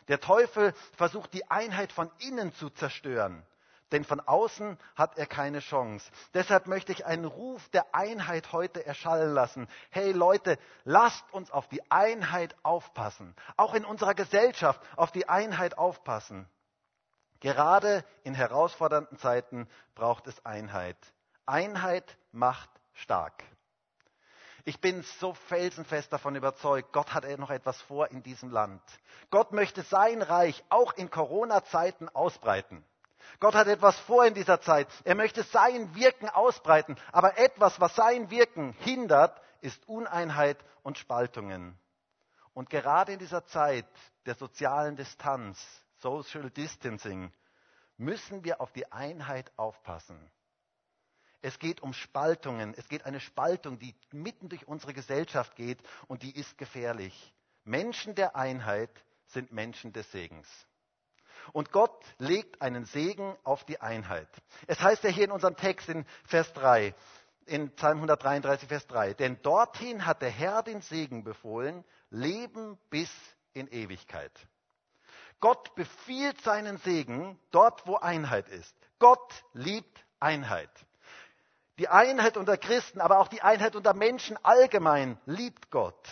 Der 0.09 0.21
Teufel 0.21 0.73
versucht 0.97 1.33
die 1.35 1.51
Einheit 1.51 1.93
von 1.93 2.11
innen 2.19 2.53
zu 2.55 2.71
zerstören, 2.71 3.45
denn 3.93 4.05
von 4.05 4.21
außen 4.21 4.79
hat 4.97 5.19
er 5.19 5.27
keine 5.27 5.61
Chance. 5.61 6.11
Deshalb 6.35 6.67
möchte 6.67 6.93
ich 6.93 7.07
einen 7.07 7.25
Ruf 7.25 7.69
der 7.71 7.95
Einheit 7.95 8.53
heute 8.53 8.85
erschallen 8.85 9.33
lassen. 9.33 9.69
Hey 9.91 10.13
Leute, 10.13 10.59
lasst 10.85 11.25
uns 11.33 11.51
auf 11.51 11.69
die 11.69 11.91
Einheit 11.91 12.55
aufpassen. 12.63 13.35
Auch 13.57 13.75
in 13.75 13.85
unserer 13.85 14.15
Gesellschaft 14.15 14.81
auf 14.97 15.11
die 15.11 15.29
Einheit 15.29 15.79
aufpassen. 15.79 16.49
Gerade 17.41 18.05
in 18.25 18.35
herausfordernden 18.35 19.19
Zeiten 19.19 19.69
braucht 19.95 20.27
es 20.27 20.45
Einheit. 20.45 20.97
Einheit 21.49 22.17
macht 22.33 22.71
stark. 22.93 23.45
Ich 24.65 24.81
bin 24.81 25.03
so 25.03 25.33
felsenfest 25.33 26.13
davon 26.13 26.37
überzeugt, 26.37 26.93
Gott 26.93 27.15
hat 27.15 27.25
noch 27.39 27.51
etwas 27.51 27.81
vor 27.83 28.11
in 28.11 28.23
diesem 28.23 28.51
Land. 28.51 28.83
Gott 29.31 29.53
möchte 29.53 29.83
sein 29.83 30.21
Reich 30.21 30.63
auch 30.69 30.93
in 30.93 31.11
Corona-Zeiten 31.11 32.11
ausbreiten. 32.11 32.85
Gott 33.41 33.55
hat 33.55 33.67
etwas 33.67 33.99
vor 34.01 34.27
in 34.27 34.35
dieser 34.35 34.61
Zeit. 34.61 34.89
Er 35.05 35.15
möchte 35.15 35.43
sein 35.43 35.95
Wirken 35.95 36.29
ausbreiten. 36.29 36.97
Aber 37.13 37.39
etwas, 37.39 37.81
was 37.81 37.95
sein 37.95 38.31
Wirken 38.31 38.73
hindert, 38.81 39.41
ist 39.61 39.89
Uneinheit 39.89 40.59
und 40.83 40.99
Spaltungen. 40.99 41.79
Und 42.53 42.71
gerade 42.71 43.13
in 43.13 43.19
dieser 43.19 43.45
Zeit 43.47 43.87
der 44.27 44.35
sozialen 44.35 44.97
Distanz, 44.97 45.59
Social 46.01 46.51
Distancing, 46.51 47.33
müssen 47.97 48.45
wir 48.45 48.61
auf 48.61 48.73
die 48.73 48.91
Einheit 48.93 49.51
aufpassen. 49.57 50.31
Es 51.41 51.59
geht 51.59 51.81
um 51.83 51.93
Spaltungen. 51.93 52.75
Es 52.75 52.89
geht 52.89 53.07
eine 53.07 53.21
Spaltung, 53.21 53.79
die 53.79 53.95
mitten 54.13 54.49
durch 54.49 54.67
unsere 54.67 54.93
Gesellschaft 54.93 55.55
geht 55.57 55.79
und 56.09 56.23
die 56.23 56.35
ist 56.35 56.59
gefährlich. 56.59 57.35
Menschen 57.65 58.15
der 58.15 58.35
Einheit 58.35 58.91
sind 59.27 59.53
Menschen 59.53 59.93
des 59.93 60.11
Segens. 60.11 60.49
Und 61.53 61.73
Gott 61.73 62.05
legt 62.19 62.61
einen 62.61 62.85
Segen 62.85 63.37
auf 63.45 63.65
die 63.65 63.81
Einheit. 63.81 64.29
Es 64.67 64.81
heißt 64.81 65.05
ja 65.05 65.11
hier 65.11 65.25
in 65.25 65.31
unserem 65.31 65.57
Text 65.57 65.89
in 65.89 66.05
Vers 66.25 66.53
3, 66.55 66.95
in 67.47 67.71
Psalm 67.77 67.99
133, 67.99 68.69
Vers 68.69 68.87
3, 68.89 69.15
denn 69.15 69.41
dorthin 69.43 70.05
hat 70.05 70.21
der 70.21 70.31
Herr 70.31 70.63
den 70.63 70.83
Segen 70.83 71.25
befohlen, 71.25 71.85
Leben 72.11 72.79
bis 72.91 73.11
in 73.55 73.69
Ewigkeit. 73.69 74.33
Gott 75.41 75.75
befiehlt 75.75 76.41
seinen 76.43 76.79
Segen 76.79 77.39
dort, 77.51 77.87
wo 77.87 77.97
Einheit 77.97 78.49
ist. 78.49 78.75
Gott 78.99 79.45
liebt 79.53 80.05
Einheit. 80.21 80.71
Die 81.79 81.89
Einheit 81.89 82.37
unter 82.37 82.57
Christen, 82.57 83.01
aber 83.01 83.19
auch 83.19 83.29
die 83.29 83.43
Einheit 83.43 83.77
unter 83.77 83.95
Menschen 83.95 84.37
allgemein 84.45 85.19
liebt 85.27 85.71
Gott. 85.71 86.09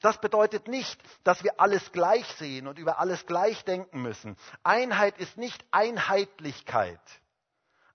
Das 0.00 0.18
bedeutet 0.20 0.68
nicht, 0.68 1.00
dass 1.24 1.42
wir 1.44 1.60
alles 1.60 1.92
gleich 1.92 2.26
sehen 2.34 2.66
und 2.66 2.78
über 2.78 2.98
alles 2.98 3.26
gleich 3.26 3.64
denken 3.64 4.00
müssen. 4.00 4.36
Einheit 4.62 5.18
ist 5.18 5.36
nicht 5.36 5.64
Einheitlichkeit. 5.72 7.00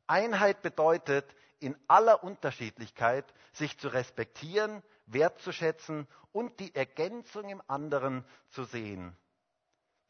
Einheit 0.06 0.62
bedeutet, 0.62 1.26
in 1.60 1.76
aller 1.88 2.24
Unterschiedlichkeit 2.24 3.26
sich 3.54 3.78
zu 3.80 3.88
respektieren, 3.88 4.84
wertzuschätzen 5.08 6.08
und 6.32 6.60
die 6.60 6.76
Ergänzung 6.76 7.50
im 7.50 7.62
anderen 7.68 8.24
zu 8.50 8.66
sehen. 8.66 9.16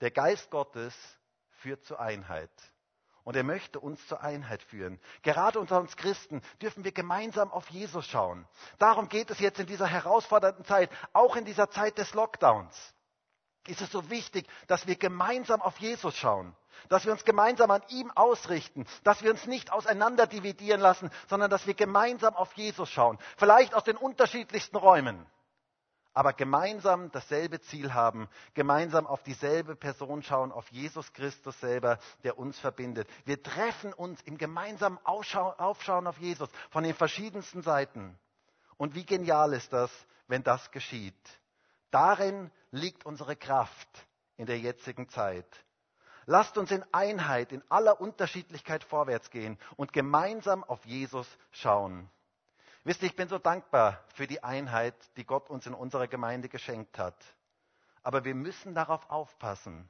Der 0.01 0.11
Geist 0.11 0.49
Gottes 0.49 0.93
führt 1.51 1.83
zur 1.85 1.99
Einheit. 1.99 2.51
Und 3.25 3.35
er 3.35 3.43
möchte 3.43 3.79
uns 3.79 4.05
zur 4.07 4.21
Einheit 4.21 4.61
führen. 4.61 4.99
Gerade 5.23 5.59
unter 5.59 5.79
uns 5.79 5.97
Christen 5.97 6.41
dürfen 6.61 6.83
wir 6.83 6.91
gemeinsam 6.91 7.51
auf 7.51 7.67
Jesus 7.71 8.05
schauen. 8.05 8.47
Darum 8.77 9.09
geht 9.09 9.31
es 9.31 9.39
jetzt 9.39 9.59
in 9.59 9.65
dieser 9.65 9.87
herausfordernden 9.87 10.63
Zeit, 10.63 10.91
auch 11.11 11.35
in 11.35 11.43
dieser 11.43 11.69
Zeit 11.71 11.97
des 11.97 12.13
Lockdowns. 12.13 12.93
ist 13.67 13.81
es 13.81 13.91
so 13.91 14.11
wichtig, 14.11 14.47
dass 14.67 14.85
wir 14.85 14.95
gemeinsam 14.95 15.59
auf 15.63 15.79
Jesus 15.79 16.15
schauen, 16.15 16.55
dass 16.87 17.05
wir 17.05 17.11
uns 17.11 17.25
gemeinsam 17.25 17.71
an 17.71 17.81
ihm 17.89 18.11
ausrichten, 18.11 18.85
dass 19.03 19.23
wir 19.23 19.31
uns 19.31 19.47
nicht 19.47 19.71
auseinander 19.71 20.27
dividieren 20.27 20.79
lassen, 20.79 21.09
sondern 21.27 21.49
dass 21.49 21.65
wir 21.65 21.73
gemeinsam 21.73 22.35
auf 22.35 22.53
Jesus 22.53 22.91
schauen, 22.91 23.17
vielleicht 23.37 23.73
aus 23.73 23.83
den 23.83 23.97
unterschiedlichsten 23.97 24.77
Räumen, 24.77 25.25
aber 26.15 26.31
gemeinsam 26.31 27.11
dasselbe 27.11 27.59
Ziel 27.61 27.93
haben, 27.93 28.29
gemeinsam 28.53 29.05
auf 29.05 29.21
dieselbe 29.21 29.75
Person 29.75 30.23
schauen, 30.23 30.53
auf 30.53 30.67
Jesus 30.71 31.11
Christus 31.11 31.59
selber, 31.59 31.99
der 32.23 32.39
uns 32.39 32.57
verbindet. 32.57 33.07
Wir 33.25 33.43
treffen 33.43 33.93
uns 33.93 34.21
im 34.21 34.37
gemeinsamen 34.37 34.97
Aufschauen 35.03 36.07
auf 36.07 36.17
Jesus 36.17 36.49
von 36.71 36.85
den 36.85 36.95
verschiedensten 36.95 37.61
Seiten. 37.61 38.17
Und 38.77 38.95
wie 38.95 39.05
genial 39.05 39.53
ist 39.53 39.73
das, 39.73 39.91
wenn 40.27 40.41
das 40.41 40.71
geschieht? 40.71 41.13
Darin 41.91 42.49
liegt 42.71 43.05
unsere 43.05 43.35
Kraft 43.35 44.07
in 44.37 44.45
der 44.45 44.57
jetzigen 44.57 45.09
Zeit. 45.09 45.47
Lasst 46.25 46.57
uns 46.57 46.71
in 46.71 46.83
Einheit, 46.93 47.51
in 47.51 47.61
aller 47.69 47.99
Unterschiedlichkeit 47.99 48.85
vorwärts 48.85 49.29
gehen 49.31 49.59
und 49.75 49.91
gemeinsam 49.91 50.63
auf 50.63 50.83
Jesus 50.85 51.27
schauen. 51.51 52.09
Wisst 52.85 53.01
ihr, 53.01 53.07
ich 53.07 53.15
bin 53.15 53.27
so 53.27 53.39
dankbar 53.39 53.99
für 54.13 54.27
die 54.27 54.43
Einheit, 54.43 54.93
die 55.17 55.25
Gott 55.25 55.49
uns 55.49 55.65
in 55.65 55.73
unserer 55.73 56.07
Gemeinde 56.07 56.49
geschenkt 56.49 56.99
hat. 56.99 57.17
Aber 58.03 58.23
wir 58.23 58.35
müssen 58.35 58.75
darauf 58.75 59.09
aufpassen, 59.09 59.89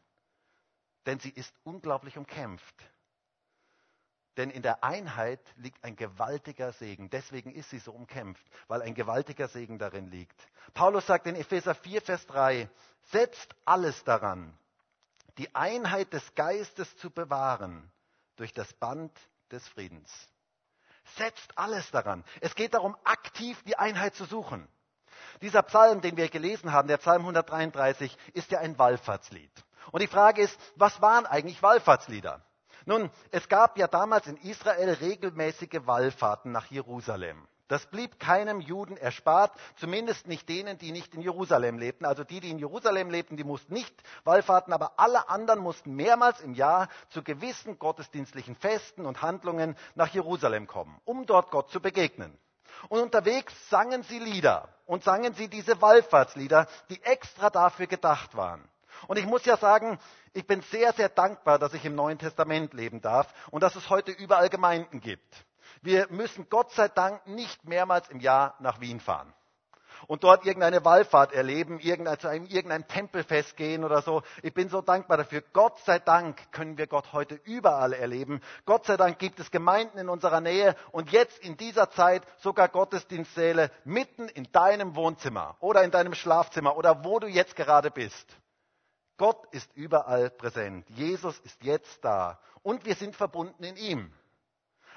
denn 1.05 1.19
sie 1.19 1.29
ist 1.29 1.53
unglaublich 1.65 2.17
umkämpft. 2.17 2.75
Denn 4.37 4.49
in 4.49 4.61
der 4.61 4.81
Einheit 4.81 5.41
liegt 5.57 5.83
ein 5.83 5.97
gewaltiger 5.97 6.71
Segen. 6.71 7.09
Deswegen 7.09 7.51
ist 7.51 7.69
sie 7.69 7.79
so 7.79 7.91
umkämpft, 7.91 8.45
weil 8.69 8.81
ein 8.81 8.95
gewaltiger 8.95 9.49
Segen 9.49 9.77
darin 9.77 10.09
liegt. 10.09 10.47
Paulus 10.73 11.05
sagt 11.05 11.27
in 11.27 11.35
Epheser 11.35 11.75
4, 11.75 12.01
Vers 12.01 12.25
3, 12.27 12.69
setzt 13.11 13.53
alles 13.65 14.05
daran, 14.05 14.57
die 15.37 15.53
Einheit 15.53 16.13
des 16.13 16.33
Geistes 16.33 16.95
zu 16.95 17.09
bewahren 17.09 17.91
durch 18.37 18.53
das 18.53 18.71
Band 18.73 19.11
des 19.51 19.67
Friedens. 19.67 20.29
Setzt 21.17 21.57
alles 21.57 21.91
daran. 21.91 22.23
Es 22.41 22.55
geht 22.55 22.73
darum, 22.73 22.95
aktiv 23.03 23.61
die 23.63 23.77
Einheit 23.77 24.15
zu 24.15 24.25
suchen. 24.25 24.67
Dieser 25.41 25.63
Psalm, 25.63 26.01
den 26.01 26.17
wir 26.17 26.29
gelesen 26.29 26.71
haben, 26.71 26.87
der 26.87 26.97
Psalm 26.97 27.21
133, 27.21 28.17
ist 28.33 28.51
ja 28.51 28.59
ein 28.59 28.77
Wallfahrtslied. 28.77 29.51
Und 29.91 30.01
die 30.01 30.07
Frage 30.07 30.41
ist, 30.41 30.59
was 30.75 31.01
waren 31.01 31.25
eigentlich 31.25 31.61
Wallfahrtslieder? 31.61 32.41
Nun, 32.85 33.09
es 33.31 33.49
gab 33.49 33.77
ja 33.77 33.87
damals 33.87 34.27
in 34.27 34.37
Israel 34.37 34.93
regelmäßige 34.93 35.81
Wallfahrten 35.85 36.51
nach 36.51 36.67
Jerusalem. 36.67 37.47
Das 37.67 37.87
blieb 37.87 38.19
keinem 38.19 38.61
Juden 38.61 38.95
erspart, 38.95 39.51
zumindest 39.77 40.27
nicht 40.27 40.47
denen, 40.49 40.77
die 40.77 40.91
nicht 40.91 41.15
in 41.15 41.21
Jerusalem 41.21 41.79
lebten. 41.79 42.05
Also 42.05 42.23
die, 42.23 42.39
die 42.39 42.51
in 42.51 42.59
Jerusalem 42.59 43.09
lebten, 43.09 43.37
die 43.37 43.43
mussten 43.43 43.73
nicht 43.73 43.95
Wallfahrten, 44.23 44.71
aber 44.71 44.99
alle 44.99 45.29
anderen 45.29 45.59
mussten 45.59 45.95
mehrmals 45.95 46.41
im 46.41 46.53
Jahr 46.53 46.89
zu 47.09 47.23
gewissen 47.23 47.79
gottesdienstlichen 47.79 48.55
Festen 48.55 49.05
und 49.05 49.23
Handlungen 49.23 49.75
nach 49.95 50.13
Jerusalem 50.13 50.67
kommen, 50.67 50.99
um 51.05 51.25
dort 51.25 51.49
Gott 51.49 51.71
zu 51.71 51.81
begegnen. 51.81 52.37
Und 52.89 52.99
unterwegs 52.99 53.53
sangen 53.69 54.03
sie 54.03 54.19
Lieder 54.19 54.69
und 54.85 55.03
sangen 55.03 55.33
sie 55.33 55.47
diese 55.47 55.81
Wallfahrtslieder, 55.81 56.67
die 56.89 57.01
extra 57.01 57.49
dafür 57.49 57.87
gedacht 57.87 58.35
waren. 58.35 58.67
Und 59.07 59.17
ich 59.17 59.25
muss 59.25 59.43
ja 59.45 59.57
sagen, 59.57 59.99
ich 60.33 60.45
bin 60.45 60.61
sehr, 60.61 60.93
sehr 60.93 61.09
dankbar, 61.09 61.59
dass 61.59 61.73
ich 61.73 61.83
im 61.85 61.95
Neuen 61.95 62.19
Testament 62.19 62.73
leben 62.73 63.01
darf 63.01 63.33
und 63.51 63.61
dass 63.61 63.75
es 63.75 63.89
heute 63.89 64.11
überall 64.11 64.49
Gemeinden 64.49 65.01
gibt. 65.01 65.45
Wir 65.81 66.07
müssen 66.09 66.47
Gott 66.49 66.71
sei 66.71 66.87
Dank 66.87 67.25
nicht 67.27 67.65
mehrmals 67.65 68.09
im 68.09 68.19
Jahr 68.19 68.55
nach 68.59 68.79
Wien 68.79 68.99
fahren 68.99 69.33
und 70.07 70.23
dort 70.23 70.45
irgendeine 70.45 70.85
Wallfahrt 70.85 71.33
erleben, 71.33 71.79
zu 71.79 72.27
einem, 72.27 72.45
irgendeinem 72.45 72.87
Tempelfest 72.87 73.57
gehen 73.57 73.83
oder 73.83 74.01
so. 74.01 74.21
Ich 74.43 74.53
bin 74.53 74.69
so 74.69 74.81
dankbar 74.81 75.17
dafür. 75.17 75.43
Gott 75.53 75.79
sei 75.79 75.99
Dank 75.99 76.51
können 76.51 76.77
wir 76.77 76.87
Gott 76.87 77.13
heute 77.13 77.35
überall 77.43 77.93
erleben. 77.93 78.41
Gott 78.65 78.85
sei 78.85 78.97
Dank 78.97 79.19
gibt 79.19 79.39
es 79.39 79.51
Gemeinden 79.51 79.97
in 79.97 80.09
unserer 80.09 80.41
Nähe 80.41 80.75
und 80.91 81.11
jetzt 81.11 81.39
in 81.39 81.57
dieser 81.57 81.89
Zeit 81.91 82.23
sogar 82.37 82.69
Gottesdienstsäle 82.69 83.71
mitten 83.83 84.27
in 84.29 84.51
deinem 84.51 84.95
Wohnzimmer 84.95 85.55
oder 85.59 85.83
in 85.83 85.91
deinem 85.91 86.13
Schlafzimmer 86.13 86.77
oder 86.77 87.03
wo 87.03 87.19
du 87.19 87.27
jetzt 87.27 87.55
gerade 87.55 87.91
bist. 87.91 88.37
Gott 89.17 89.47
ist 89.51 89.71
überall 89.75 90.29
präsent. 90.29 90.89
Jesus 90.89 91.39
ist 91.39 91.63
jetzt 91.63 92.03
da. 92.03 92.39
Und 92.63 92.85
wir 92.85 92.95
sind 92.95 93.15
verbunden 93.15 93.63
in 93.63 93.77
ihm. 93.77 94.13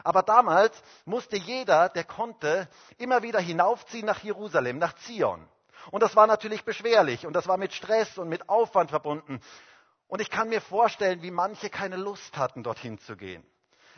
Aber 0.04 0.22
damals 0.22 0.72
musste 1.04 1.36
jeder, 1.36 1.88
der 1.88 2.04
konnte, 2.04 2.68
immer 2.98 3.22
wieder 3.22 3.40
hinaufziehen 3.40 4.06
nach 4.06 4.22
Jerusalem, 4.22 4.78
nach 4.78 4.94
Zion. 4.96 5.46
Und 5.90 6.02
das 6.02 6.16
war 6.16 6.26
natürlich 6.26 6.64
beschwerlich 6.64 7.26
und 7.26 7.32
das 7.32 7.48
war 7.48 7.56
mit 7.56 7.72
Stress 7.72 8.18
und 8.18 8.28
mit 8.28 8.48
Aufwand 8.48 8.90
verbunden. 8.90 9.40
Und 10.06 10.20
ich 10.20 10.30
kann 10.30 10.48
mir 10.48 10.60
vorstellen, 10.60 11.22
wie 11.22 11.30
manche 11.30 11.70
keine 11.70 11.96
Lust 11.96 12.36
hatten, 12.36 12.62
dorthin 12.62 12.98
zu 12.98 13.16
gehen. 13.16 13.44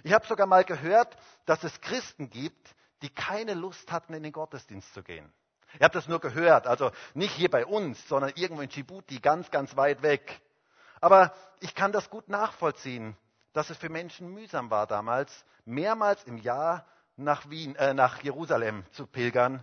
Ich 0.03 0.13
habe 0.13 0.27
sogar 0.27 0.47
mal 0.47 0.65
gehört, 0.65 1.17
dass 1.47 1.63
es 1.63 1.81
Christen 1.81 2.31
gibt, 2.31 2.75
die 3.03 3.11
keine 3.11 3.55
Lust 3.55 3.91
hatten, 3.93 4.15
in 4.15 4.23
den 4.23 4.33
Gottesdienst 4.33 4.93
zu 4.95 5.03
gehen. 5.03 5.33
Ihr 5.79 5.85
habt 5.85 5.95
das 5.95 6.09
nur 6.09 6.21
gehört, 6.21 6.67
also 6.67 6.91
nicht 7.15 7.33
hier 7.35 7.51
bei 7.51 7.65
uns, 7.65 8.07
sondern 8.09 8.33
irgendwo 8.35 8.63
in 8.63 8.69
Djibouti, 8.69 9.21
ganz, 9.21 9.51
ganz 9.51 9.77
weit 9.77 10.03
weg. 10.03 10.41
Aber 11.01 11.33
ich 11.61 11.75
kann 11.75 11.93
das 11.93 12.11
gut 12.11 12.29
nachvollziehen, 12.29 13.17
dass 13.53 13.71
es 13.71 13.79
für 13.79 13.89
Menschen 13.89 14.33
mühsam 14.33 14.71
war 14.71 14.87
damals, 14.87 15.45
mehrmals 15.71 16.23
im 16.25 16.37
Jahr 16.37 16.85
nach, 17.17 17.49
Wien, 17.49 17.77
äh, 17.77 17.95
nach 17.95 18.23
Jerusalem 18.23 18.85
zu 18.93 19.07
pilgern. 19.07 19.63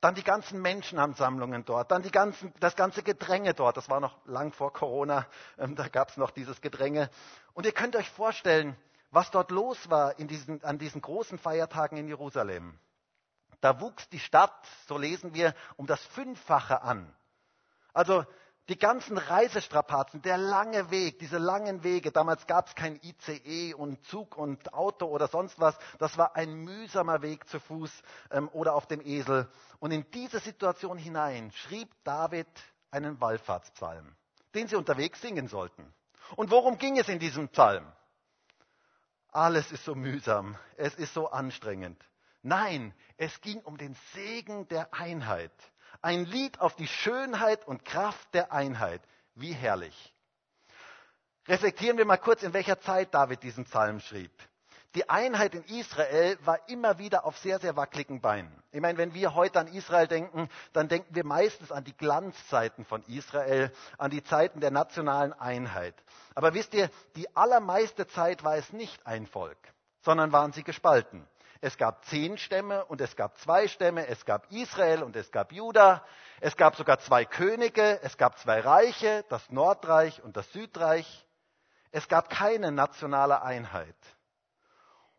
Dann 0.00 0.14
die 0.14 0.24
ganzen 0.24 0.60
Menschenansammlungen 0.60 1.64
dort, 1.64 1.90
dann 1.90 2.02
ganzen, 2.10 2.52
das 2.58 2.74
ganze 2.74 3.02
Gedränge 3.02 3.54
dort. 3.54 3.76
Das 3.76 3.88
war 3.88 4.00
noch 4.00 4.24
lang 4.26 4.52
vor 4.52 4.72
Corona, 4.72 5.26
ähm, 5.58 5.76
da 5.76 5.88
gab 5.88 6.08
es 6.08 6.16
noch 6.16 6.30
dieses 6.30 6.60
Gedränge. 6.60 7.10
Und 7.54 7.66
ihr 7.66 7.72
könnt 7.72 7.94
euch 7.94 8.10
vorstellen, 8.10 8.76
was 9.10 9.30
dort 9.30 9.50
los 9.50 9.90
war 9.90 10.18
diesen, 10.26 10.64
an 10.64 10.78
diesen 10.78 11.02
großen 11.02 11.38
Feiertagen 11.38 11.98
in 11.98 12.08
Jerusalem. 12.08 12.78
Da 13.60 13.80
wuchs 13.80 14.08
die 14.08 14.18
Stadt, 14.18 14.66
so 14.88 14.98
lesen 14.98 15.34
wir, 15.34 15.54
um 15.76 15.86
das 15.86 16.02
Fünffache 16.06 16.82
an. 16.82 17.14
Also 17.92 18.24
die 18.68 18.78
ganzen 18.78 19.18
Reisestrapazen, 19.18 20.22
der 20.22 20.38
lange 20.38 20.90
Weg, 20.90 21.18
diese 21.18 21.38
langen 21.38 21.82
Wege, 21.82 22.12
damals 22.12 22.46
gab 22.46 22.68
es 22.68 22.74
kein 22.74 23.00
ICE 23.02 23.74
und 23.74 24.04
Zug 24.06 24.36
und 24.36 24.72
Auto 24.72 25.06
oder 25.06 25.26
sonst 25.26 25.58
was, 25.58 25.76
das 25.98 26.16
war 26.16 26.36
ein 26.36 26.54
mühsamer 26.54 27.22
Weg 27.22 27.48
zu 27.48 27.58
Fuß 27.58 27.90
ähm, 28.30 28.48
oder 28.52 28.74
auf 28.74 28.86
dem 28.86 29.00
Esel. 29.00 29.48
Und 29.80 29.90
in 29.90 30.08
diese 30.12 30.38
Situation 30.38 30.96
hinein 30.96 31.50
schrieb 31.52 31.90
David 32.04 32.46
einen 32.92 33.20
Wallfahrtspsalm, 33.20 34.14
den 34.54 34.68
sie 34.68 34.76
unterwegs 34.76 35.20
singen 35.20 35.48
sollten. 35.48 35.92
Und 36.36 36.50
worum 36.50 36.78
ging 36.78 36.98
es 36.98 37.08
in 37.08 37.18
diesem 37.18 37.48
Psalm? 37.48 37.90
Alles 39.32 39.72
ist 39.72 39.84
so 39.84 39.94
mühsam, 39.94 40.56
es 40.76 40.94
ist 40.94 41.14
so 41.14 41.30
anstrengend. 41.30 42.00
Nein, 42.42 42.94
es 43.16 43.40
ging 43.40 43.60
um 43.60 43.76
den 43.76 43.96
Segen 44.12 44.68
der 44.68 44.92
Einheit. 44.94 45.52
Ein 46.02 46.24
Lied 46.24 46.60
auf 46.60 46.74
die 46.74 46.88
Schönheit 46.88 47.66
und 47.66 47.84
Kraft 47.84 48.34
der 48.34 48.52
Einheit. 48.52 49.00
Wie 49.36 49.52
herrlich. 49.52 50.12
Reflektieren 51.46 51.96
wir 51.96 52.04
mal 52.04 52.18
kurz, 52.18 52.42
in 52.42 52.52
welcher 52.52 52.80
Zeit 52.80 53.14
David 53.14 53.42
diesen 53.44 53.64
Psalm 53.64 54.00
schrieb. 54.00 54.32
Die 54.96 55.08
Einheit 55.08 55.54
in 55.54 55.64
Israel 55.64 56.36
war 56.44 56.68
immer 56.68 56.98
wieder 56.98 57.24
auf 57.24 57.38
sehr, 57.38 57.58
sehr 57.60 57.76
wackeligen 57.76 58.20
Beinen. 58.20 58.52
Ich 58.72 58.80
meine, 58.80 58.98
wenn 58.98 59.14
wir 59.14 59.34
heute 59.34 59.60
an 59.60 59.68
Israel 59.68 60.06
denken, 60.06 60.50
dann 60.72 60.88
denken 60.88 61.14
wir 61.14 61.24
meistens 61.24 61.72
an 61.72 61.84
die 61.84 61.96
Glanzzeiten 61.96 62.84
von 62.84 63.02
Israel, 63.04 63.72
an 63.96 64.10
die 64.10 64.22
Zeiten 64.22 64.60
der 64.60 64.70
nationalen 64.70 65.32
Einheit. 65.32 65.94
Aber 66.34 66.52
wisst 66.52 66.74
ihr, 66.74 66.90
die 67.16 67.34
allermeiste 67.34 68.06
Zeit 68.08 68.44
war 68.44 68.56
es 68.56 68.72
nicht 68.72 69.06
ein 69.06 69.26
Volk, 69.26 69.56
sondern 70.02 70.32
waren 70.32 70.52
sie 70.52 70.64
gespalten. 70.64 71.26
Es 71.64 71.78
gab 71.78 72.04
zehn 72.06 72.38
Stämme 72.38 72.84
und 72.86 73.00
es 73.00 73.14
gab 73.14 73.38
zwei 73.38 73.68
Stämme. 73.68 74.08
Es 74.08 74.24
gab 74.24 74.50
Israel 74.50 75.04
und 75.04 75.14
es 75.14 75.30
gab 75.30 75.52
Juda. 75.52 76.04
Es 76.40 76.56
gab 76.56 76.74
sogar 76.74 76.98
zwei 76.98 77.24
Könige. 77.24 78.02
Es 78.02 78.18
gab 78.18 78.36
zwei 78.40 78.58
Reiche, 78.58 79.24
das 79.28 79.48
Nordreich 79.48 80.20
und 80.24 80.36
das 80.36 80.50
Südreich. 80.52 81.24
Es 81.92 82.08
gab 82.08 82.30
keine 82.30 82.72
nationale 82.72 83.42
Einheit. 83.42 83.94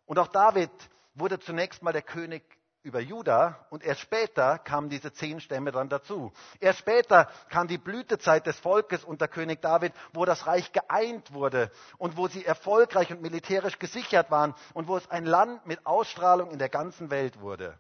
Und 0.06 0.20
auch 0.20 0.28
David 0.28 0.70
wurde 1.14 1.40
zunächst 1.40 1.82
mal 1.82 1.94
der 1.94 2.02
König 2.02 2.44
über 2.84 3.00
Juda 3.00 3.66
und 3.70 3.84
erst 3.84 4.02
später 4.02 4.60
kamen 4.60 4.90
diese 4.90 5.14
zehn 5.14 5.40
Stämme 5.40 5.72
dann 5.72 5.88
dazu. 5.88 6.34
Erst 6.60 6.80
später 6.80 7.30
kam 7.50 7.68
die 7.68 7.78
Blütezeit 7.78 8.46
des 8.46 8.60
Volkes 8.60 9.06
unter 9.06 9.30
König 9.30 9.62
David, 9.62 9.94
wo 10.12 10.26
das 10.26 10.48
Reich 10.48 10.72
geeint 10.74 11.34
wurde 11.34 11.72
und 11.98 12.18
wo 12.18 12.28
sie 12.28 12.46
erfolgreich 12.46 13.12
und 13.12 13.22
militärisch 13.22 13.80
gesichert 13.80 14.30
waren 14.32 14.54
und 14.74 14.90
wo 14.90 14.98
es 14.98 15.10
ein 15.10 15.26
Land 15.26 15.66
mit 15.66 15.86
Ausstrahlung 15.86 16.52
in 16.52 16.60
der 16.60 16.70
ganzen 16.70 17.10
Welt 17.10 17.40
wurde. 17.40 17.80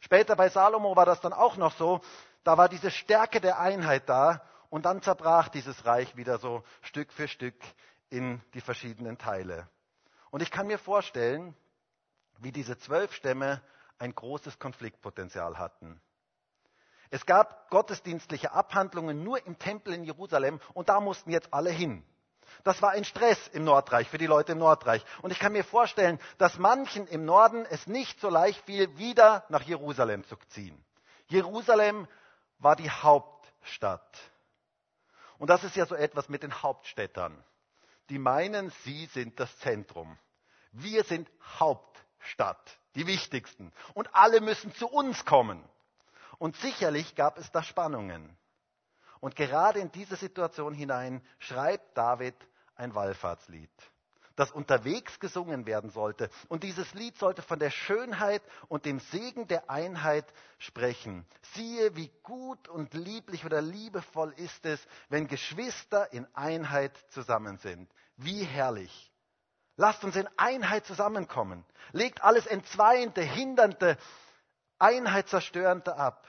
Später 0.00 0.34
bei 0.34 0.48
Salomo 0.48 0.96
war 0.96 1.06
das 1.06 1.20
dann 1.20 1.32
auch 1.32 1.56
noch 1.56 1.76
so, 1.76 2.00
da 2.42 2.58
war 2.58 2.68
diese 2.68 2.90
Stärke 2.90 3.40
der 3.40 3.60
Einheit 3.60 4.08
da 4.08 4.42
und 4.68 4.84
dann 4.84 5.02
zerbrach 5.02 5.48
dieses 5.48 5.84
Reich 5.86 6.16
wieder 6.16 6.38
so 6.38 6.64
Stück 6.82 7.12
für 7.12 7.28
Stück 7.28 7.54
in 8.08 8.40
die 8.54 8.60
verschiedenen 8.60 9.16
Teile. 9.16 9.68
Und 10.30 10.42
ich 10.42 10.50
kann 10.50 10.66
mir 10.66 10.78
vorstellen, 10.78 11.54
wie 12.38 12.50
diese 12.50 12.78
zwölf 12.78 13.12
Stämme 13.12 13.62
ein 14.00 14.14
großes 14.14 14.58
Konfliktpotenzial 14.58 15.58
hatten. 15.58 16.00
Es 17.10 17.26
gab 17.26 17.70
gottesdienstliche 17.70 18.52
Abhandlungen 18.52 19.22
nur 19.22 19.44
im 19.46 19.58
Tempel 19.58 19.94
in 19.94 20.04
Jerusalem 20.04 20.60
und 20.74 20.88
da 20.88 21.00
mussten 21.00 21.30
jetzt 21.30 21.52
alle 21.52 21.70
hin. 21.70 22.04
Das 22.64 22.82
war 22.82 22.90
ein 22.90 23.04
Stress 23.04 23.48
im 23.48 23.64
Nordreich, 23.64 24.08
für 24.08 24.18
die 24.18 24.26
Leute 24.26 24.52
im 24.52 24.58
Nordreich. 24.58 25.04
Und 25.22 25.30
ich 25.30 25.38
kann 25.38 25.52
mir 25.52 25.64
vorstellen, 25.64 26.18
dass 26.38 26.58
manchen 26.58 27.06
im 27.06 27.24
Norden 27.24 27.64
es 27.66 27.86
nicht 27.86 28.20
so 28.20 28.28
leicht 28.28 28.64
fiel, 28.64 28.96
wieder 28.98 29.44
nach 29.48 29.62
Jerusalem 29.62 30.24
zu 30.24 30.36
ziehen. 30.48 30.84
Jerusalem 31.28 32.08
war 32.58 32.76
die 32.76 32.90
Hauptstadt. 32.90 34.18
Und 35.38 35.48
das 35.48 35.64
ist 35.64 35.76
ja 35.76 35.86
so 35.86 35.94
etwas 35.94 36.28
mit 36.28 36.42
den 36.42 36.62
Hauptstädtern. 36.62 37.42
Die 38.08 38.18
meinen, 38.18 38.70
sie 38.84 39.06
sind 39.06 39.38
das 39.40 39.56
Zentrum. 39.60 40.18
Wir 40.72 41.04
sind 41.04 41.30
Hauptstadt, 41.58 42.79
die 42.94 43.06
wichtigsten. 43.06 43.72
Und 43.94 44.14
alle 44.14 44.40
müssen 44.40 44.74
zu 44.74 44.88
uns 44.88 45.24
kommen. 45.24 45.62
Und 46.38 46.56
sicherlich 46.56 47.14
gab 47.14 47.38
es 47.38 47.50
da 47.52 47.62
Spannungen. 47.62 48.36
Und 49.20 49.36
gerade 49.36 49.78
in 49.78 49.92
diese 49.92 50.16
Situation 50.16 50.72
hinein 50.72 51.22
schreibt 51.38 51.96
David 51.96 52.34
ein 52.74 52.94
Wallfahrtslied, 52.94 53.70
das 54.34 54.50
unterwegs 54.50 55.20
gesungen 55.20 55.66
werden 55.66 55.90
sollte. 55.90 56.30
Und 56.48 56.62
dieses 56.62 56.94
Lied 56.94 57.18
sollte 57.18 57.42
von 57.42 57.58
der 57.58 57.70
Schönheit 57.70 58.42
und 58.68 58.86
dem 58.86 58.98
Segen 58.98 59.46
der 59.46 59.68
Einheit 59.68 60.24
sprechen. 60.58 61.26
Siehe, 61.52 61.94
wie 61.94 62.10
gut 62.22 62.68
und 62.68 62.94
lieblich 62.94 63.44
oder 63.44 63.60
liebevoll 63.60 64.32
ist 64.38 64.64
es, 64.64 64.80
wenn 65.10 65.28
Geschwister 65.28 66.10
in 66.14 66.26
Einheit 66.34 66.96
zusammen 67.10 67.58
sind. 67.58 67.90
Wie 68.16 68.44
herrlich. 68.44 69.09
Lasst 69.76 70.04
uns 70.04 70.16
in 70.16 70.28
Einheit 70.36 70.86
zusammenkommen. 70.86 71.64
Legt 71.92 72.22
alles 72.22 72.46
Entzweiende, 72.46 73.22
Hindernde, 73.22 73.96
Einheit 74.78 75.28
zerstörende 75.28 75.96
ab. 75.96 76.26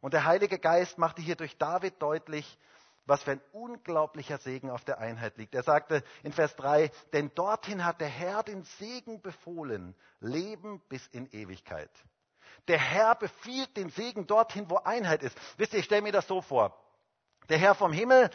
Und 0.00 0.14
der 0.14 0.24
Heilige 0.24 0.58
Geist 0.58 0.98
machte 0.98 1.22
hier 1.22 1.36
durch 1.36 1.56
David 1.58 2.00
deutlich, 2.00 2.58
was 3.06 3.22
für 3.22 3.32
ein 3.32 3.40
unglaublicher 3.52 4.38
Segen 4.38 4.70
auf 4.70 4.84
der 4.84 4.98
Einheit 4.98 5.36
liegt. 5.38 5.54
Er 5.54 5.62
sagte 5.62 6.02
in 6.22 6.32
Vers 6.32 6.56
3, 6.56 6.90
denn 7.12 7.32
dorthin 7.34 7.84
hat 7.84 8.00
der 8.00 8.08
Herr 8.08 8.42
den 8.42 8.64
Segen 8.64 9.22
befohlen, 9.22 9.94
Leben 10.20 10.80
bis 10.88 11.06
in 11.08 11.30
Ewigkeit. 11.32 11.90
Der 12.68 12.78
Herr 12.78 13.14
befiehlt 13.14 13.76
den 13.76 13.90
Segen 13.90 14.26
dorthin, 14.26 14.68
wo 14.68 14.76
Einheit 14.78 15.22
ist. 15.22 15.38
Wisst 15.56 15.72
ihr, 15.72 15.78
ich 15.78 15.84
stelle 15.84 16.02
mir 16.02 16.12
das 16.12 16.26
so 16.26 16.40
vor. 16.40 16.76
Der 17.48 17.58
Herr 17.58 17.76
vom 17.76 17.92
Himmel 17.92 18.30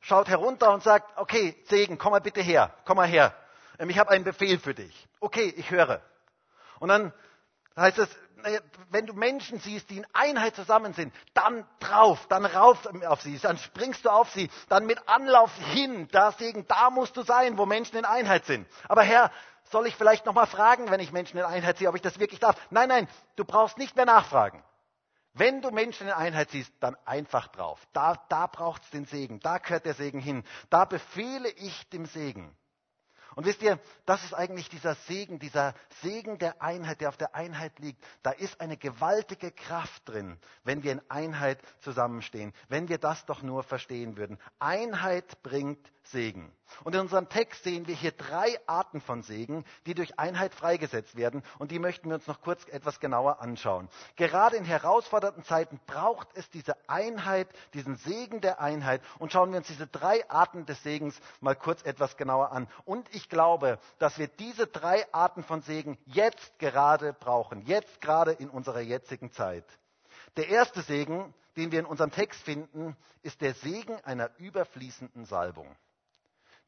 schaut 0.00 0.28
herunter 0.28 0.72
und 0.72 0.82
sagt, 0.82 1.16
okay, 1.16 1.56
Segen, 1.64 1.96
komm 1.96 2.12
mal 2.12 2.20
bitte 2.20 2.42
her, 2.42 2.74
komm 2.84 2.98
mal 2.98 3.08
her. 3.08 3.34
Ähm, 3.78 3.90
ich 3.90 3.98
habe 3.98 4.10
einen 4.10 4.24
Befehl 4.24 4.58
für 4.58 4.74
dich. 4.74 5.08
Okay, 5.20 5.52
ich 5.56 5.70
höre. 5.70 6.00
Und 6.80 6.88
dann 6.88 7.12
heißt 7.76 7.98
es, 7.98 8.08
wenn 8.90 9.06
du 9.06 9.14
Menschen 9.14 9.58
siehst, 9.58 9.90
die 9.90 9.98
in 9.98 10.06
Einheit 10.12 10.54
zusammen 10.54 10.92
sind, 10.92 11.14
dann 11.32 11.66
drauf, 11.80 12.26
dann 12.28 12.44
rauf 12.44 12.86
auf 13.06 13.22
sie, 13.22 13.38
dann 13.38 13.58
springst 13.58 14.04
du 14.04 14.10
auf 14.10 14.30
sie, 14.30 14.50
dann 14.68 14.86
mit 14.86 15.08
Anlauf 15.08 15.50
hin, 15.72 16.08
da 16.12 16.32
Segen, 16.32 16.66
da 16.68 16.90
musst 16.90 17.16
du 17.16 17.22
sein, 17.22 17.56
wo 17.56 17.66
Menschen 17.66 17.96
in 17.96 18.04
Einheit 18.04 18.44
sind. 18.44 18.68
Aber 18.88 19.02
Herr, 19.02 19.30
soll 19.70 19.86
ich 19.86 19.96
vielleicht 19.96 20.26
nochmal 20.26 20.46
fragen, 20.46 20.90
wenn 20.90 21.00
ich 21.00 21.12
Menschen 21.12 21.38
in 21.38 21.44
Einheit 21.44 21.78
sehe, 21.78 21.88
ob 21.88 21.96
ich 21.96 22.02
das 22.02 22.18
wirklich 22.18 22.40
darf? 22.40 22.56
Nein, 22.70 22.88
nein, 22.88 23.08
du 23.36 23.44
brauchst 23.44 23.78
nicht 23.78 23.96
mehr 23.96 24.06
nachfragen. 24.06 24.62
Wenn 25.32 25.62
du 25.62 25.70
Menschen 25.70 26.06
in 26.06 26.12
Einheit 26.12 26.50
siehst, 26.50 26.72
dann 26.80 26.96
einfach 27.04 27.48
drauf. 27.48 27.80
Da, 27.92 28.14
da 28.28 28.46
braucht 28.46 28.84
es 28.84 28.90
den 28.90 29.04
Segen, 29.06 29.40
da 29.40 29.58
gehört 29.58 29.84
der 29.84 29.94
Segen 29.94 30.20
hin. 30.20 30.44
Da 30.70 30.84
befehle 30.84 31.48
ich 31.48 31.88
dem 31.90 32.06
Segen. 32.06 32.54
Und 33.34 33.46
wisst 33.46 33.62
ihr, 33.62 33.78
das 34.06 34.22
ist 34.24 34.32
eigentlich 34.34 34.68
dieser 34.68 34.94
Segen, 35.06 35.38
dieser 35.38 35.74
Segen 36.02 36.38
der 36.38 36.62
Einheit, 36.62 37.00
der 37.00 37.08
auf 37.08 37.16
der 37.16 37.34
Einheit 37.34 37.78
liegt. 37.78 38.02
Da 38.22 38.30
ist 38.30 38.60
eine 38.60 38.76
gewaltige 38.76 39.50
Kraft 39.50 40.08
drin, 40.08 40.38
wenn 40.62 40.82
wir 40.82 40.92
in 40.92 41.02
Einheit 41.10 41.58
zusammenstehen, 41.80 42.52
wenn 42.68 42.88
wir 42.88 42.98
das 42.98 43.26
doch 43.26 43.42
nur 43.42 43.62
verstehen 43.64 44.16
würden. 44.16 44.38
Einheit 44.58 45.42
bringt 45.42 45.90
Segen. 46.08 46.52
Und 46.82 46.94
in 46.94 47.00
unserem 47.00 47.28
Text 47.28 47.62
sehen 47.62 47.86
wir 47.86 47.94
hier 47.94 48.12
drei 48.12 48.58
Arten 48.66 49.00
von 49.00 49.22
Segen, 49.22 49.64
die 49.86 49.94
durch 49.94 50.18
Einheit 50.18 50.54
freigesetzt 50.54 51.16
werden. 51.16 51.42
Und 51.58 51.70
die 51.70 51.78
möchten 51.78 52.08
wir 52.08 52.16
uns 52.16 52.26
noch 52.26 52.40
kurz 52.40 52.66
etwas 52.68 53.00
genauer 53.00 53.40
anschauen. 53.40 53.88
Gerade 54.16 54.56
in 54.56 54.64
herausfordernden 54.64 55.44
Zeiten 55.44 55.80
braucht 55.86 56.28
es 56.34 56.48
diese 56.50 56.76
Einheit, 56.88 57.48
diesen 57.74 57.96
Segen 57.96 58.40
der 58.40 58.60
Einheit. 58.60 59.02
Und 59.18 59.32
schauen 59.32 59.50
wir 59.52 59.58
uns 59.58 59.68
diese 59.68 59.86
drei 59.86 60.28
Arten 60.28 60.66
des 60.66 60.82
Segens 60.82 61.18
mal 61.40 61.54
kurz 61.54 61.82
etwas 61.82 62.16
genauer 62.16 62.52
an. 62.52 62.68
Und 62.84 63.12
ich 63.14 63.28
glaube, 63.28 63.78
dass 63.98 64.18
wir 64.18 64.28
diese 64.28 64.66
drei 64.66 65.06
Arten 65.12 65.44
von 65.44 65.62
Segen 65.62 65.98
jetzt 66.06 66.58
gerade 66.58 67.12
brauchen. 67.12 67.62
Jetzt 67.66 68.00
gerade 68.00 68.32
in 68.32 68.50
unserer 68.50 68.80
jetzigen 68.80 69.30
Zeit. 69.32 69.64
Der 70.36 70.48
erste 70.48 70.82
Segen, 70.82 71.32
den 71.56 71.70
wir 71.70 71.78
in 71.78 71.86
unserem 71.86 72.10
Text 72.10 72.42
finden, 72.42 72.96
ist 73.22 73.40
der 73.40 73.54
Segen 73.54 73.96
einer 74.04 74.30
überfließenden 74.38 75.24
Salbung 75.24 75.76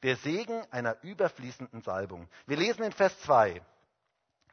der 0.07 0.17
Segen 0.19 0.65
einer 0.71 1.03
überfließenden 1.03 1.83
Salbung. 1.83 2.29
Wir 2.47 2.57
lesen 2.57 2.85
in 2.85 2.93
Vers 2.93 3.19
2, 3.23 3.61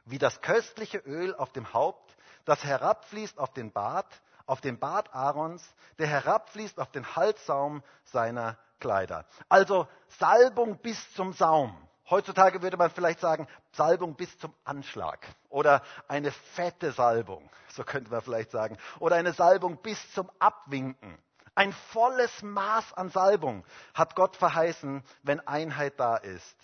wie 0.04 0.18
das 0.18 0.40
köstliche 0.40 0.98
Öl 0.98 1.32
auf 1.32 1.52
dem 1.52 1.72
Haupt, 1.72 2.16
das 2.44 2.64
herabfließt 2.64 3.38
auf 3.38 3.52
den 3.52 3.70
Bart, 3.70 4.20
auf 4.46 4.60
den 4.60 4.80
Bart 4.80 5.14
Aarons, 5.14 5.64
der 6.00 6.08
herabfließt 6.08 6.80
auf 6.80 6.90
den 6.90 7.14
Halssaum 7.14 7.84
seiner 8.02 8.58
Kleider. 8.80 9.26
Also 9.48 9.86
Salbung 10.18 10.78
bis 10.78 11.14
zum 11.14 11.32
Saum. 11.32 11.72
Heutzutage 12.10 12.60
würde 12.60 12.76
man 12.76 12.90
vielleicht 12.90 13.20
sagen, 13.20 13.46
Salbung 13.70 14.16
bis 14.16 14.36
zum 14.40 14.52
Anschlag 14.64 15.24
oder 15.50 15.82
eine 16.08 16.32
fette 16.32 16.90
Salbung, 16.90 17.48
so 17.68 17.84
könnte 17.84 18.10
man 18.10 18.22
vielleicht 18.22 18.50
sagen, 18.50 18.76
oder 18.98 19.14
eine 19.14 19.32
Salbung 19.32 19.76
bis 19.76 20.12
zum 20.14 20.28
Abwinken. 20.40 21.16
Ein 21.54 21.72
volles 21.92 22.42
Maß 22.42 22.94
an 22.94 23.10
Salbung 23.10 23.64
hat 23.94 24.16
Gott 24.16 24.36
verheißen, 24.36 25.02
wenn 25.22 25.40
Einheit 25.46 25.98
da 26.00 26.16
ist. 26.16 26.56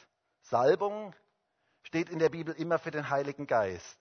Salbung 0.43 1.15
steht 1.83 2.11
in 2.11 2.19
der 2.19 2.29
Bibel 2.29 2.55
immer 2.55 2.79
für 2.79 2.91
den 2.91 3.09
Heiligen 3.09 3.47
Geist. 3.47 3.99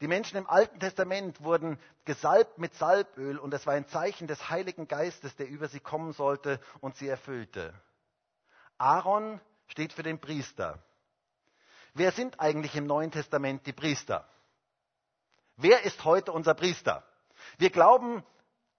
Die 0.00 0.08
Menschen 0.08 0.36
im 0.36 0.48
Alten 0.48 0.80
Testament 0.80 1.42
wurden 1.42 1.78
gesalbt 2.04 2.58
mit 2.58 2.74
Salböl 2.74 3.38
und 3.38 3.54
es 3.54 3.66
war 3.66 3.74
ein 3.74 3.86
Zeichen 3.86 4.26
des 4.26 4.50
Heiligen 4.50 4.88
Geistes, 4.88 5.36
der 5.36 5.48
über 5.48 5.68
sie 5.68 5.80
kommen 5.80 6.12
sollte 6.12 6.60
und 6.80 6.96
sie 6.96 7.08
erfüllte. 7.08 7.72
Aaron 8.78 9.40
steht 9.68 9.92
für 9.92 10.02
den 10.02 10.20
Priester. 10.20 10.82
Wer 11.94 12.10
sind 12.10 12.40
eigentlich 12.40 12.74
im 12.74 12.86
Neuen 12.86 13.10
Testament 13.10 13.66
die 13.66 13.72
Priester? 13.72 14.28
Wer 15.56 15.84
ist 15.84 16.04
heute 16.04 16.32
unser 16.32 16.54
Priester? 16.54 17.04
Wir 17.58 17.70
glauben, 17.70 18.24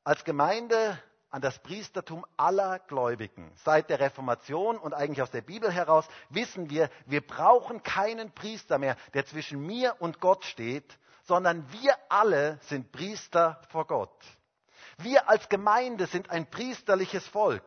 als 0.03 0.23
Gemeinde 0.23 0.97
an 1.29 1.41
das 1.41 1.57
Priestertum 1.59 2.25
aller 2.37 2.79
Gläubigen. 2.79 3.51
Seit 3.63 3.89
der 3.89 3.99
Reformation 3.99 4.77
und 4.77 4.93
eigentlich 4.93 5.21
aus 5.21 5.31
der 5.31 5.41
Bibel 5.41 5.71
heraus 5.71 6.05
wissen 6.29 6.69
wir, 6.69 6.89
wir 7.05 7.25
brauchen 7.25 7.81
keinen 7.81 8.31
Priester 8.31 8.77
mehr, 8.77 8.95
der 9.13 9.25
zwischen 9.25 9.65
mir 9.65 9.95
und 9.99 10.19
Gott 10.19 10.45
steht, 10.45 10.97
sondern 11.23 11.65
wir 11.71 11.95
alle 12.09 12.59
sind 12.63 12.91
Priester 12.91 13.59
vor 13.69 13.87
Gott. 13.87 14.23
Wir 14.97 15.27
als 15.27 15.49
Gemeinde 15.49 16.05
sind 16.05 16.29
ein 16.29 16.49
priesterliches 16.49 17.27
Volk. 17.27 17.65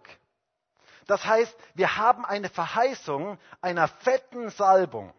Das 1.07 1.25
heißt, 1.25 1.57
wir 1.75 1.96
haben 1.96 2.25
eine 2.25 2.49
Verheißung 2.49 3.38
einer 3.61 3.88
fetten 3.88 4.51
Salbung, 4.51 5.12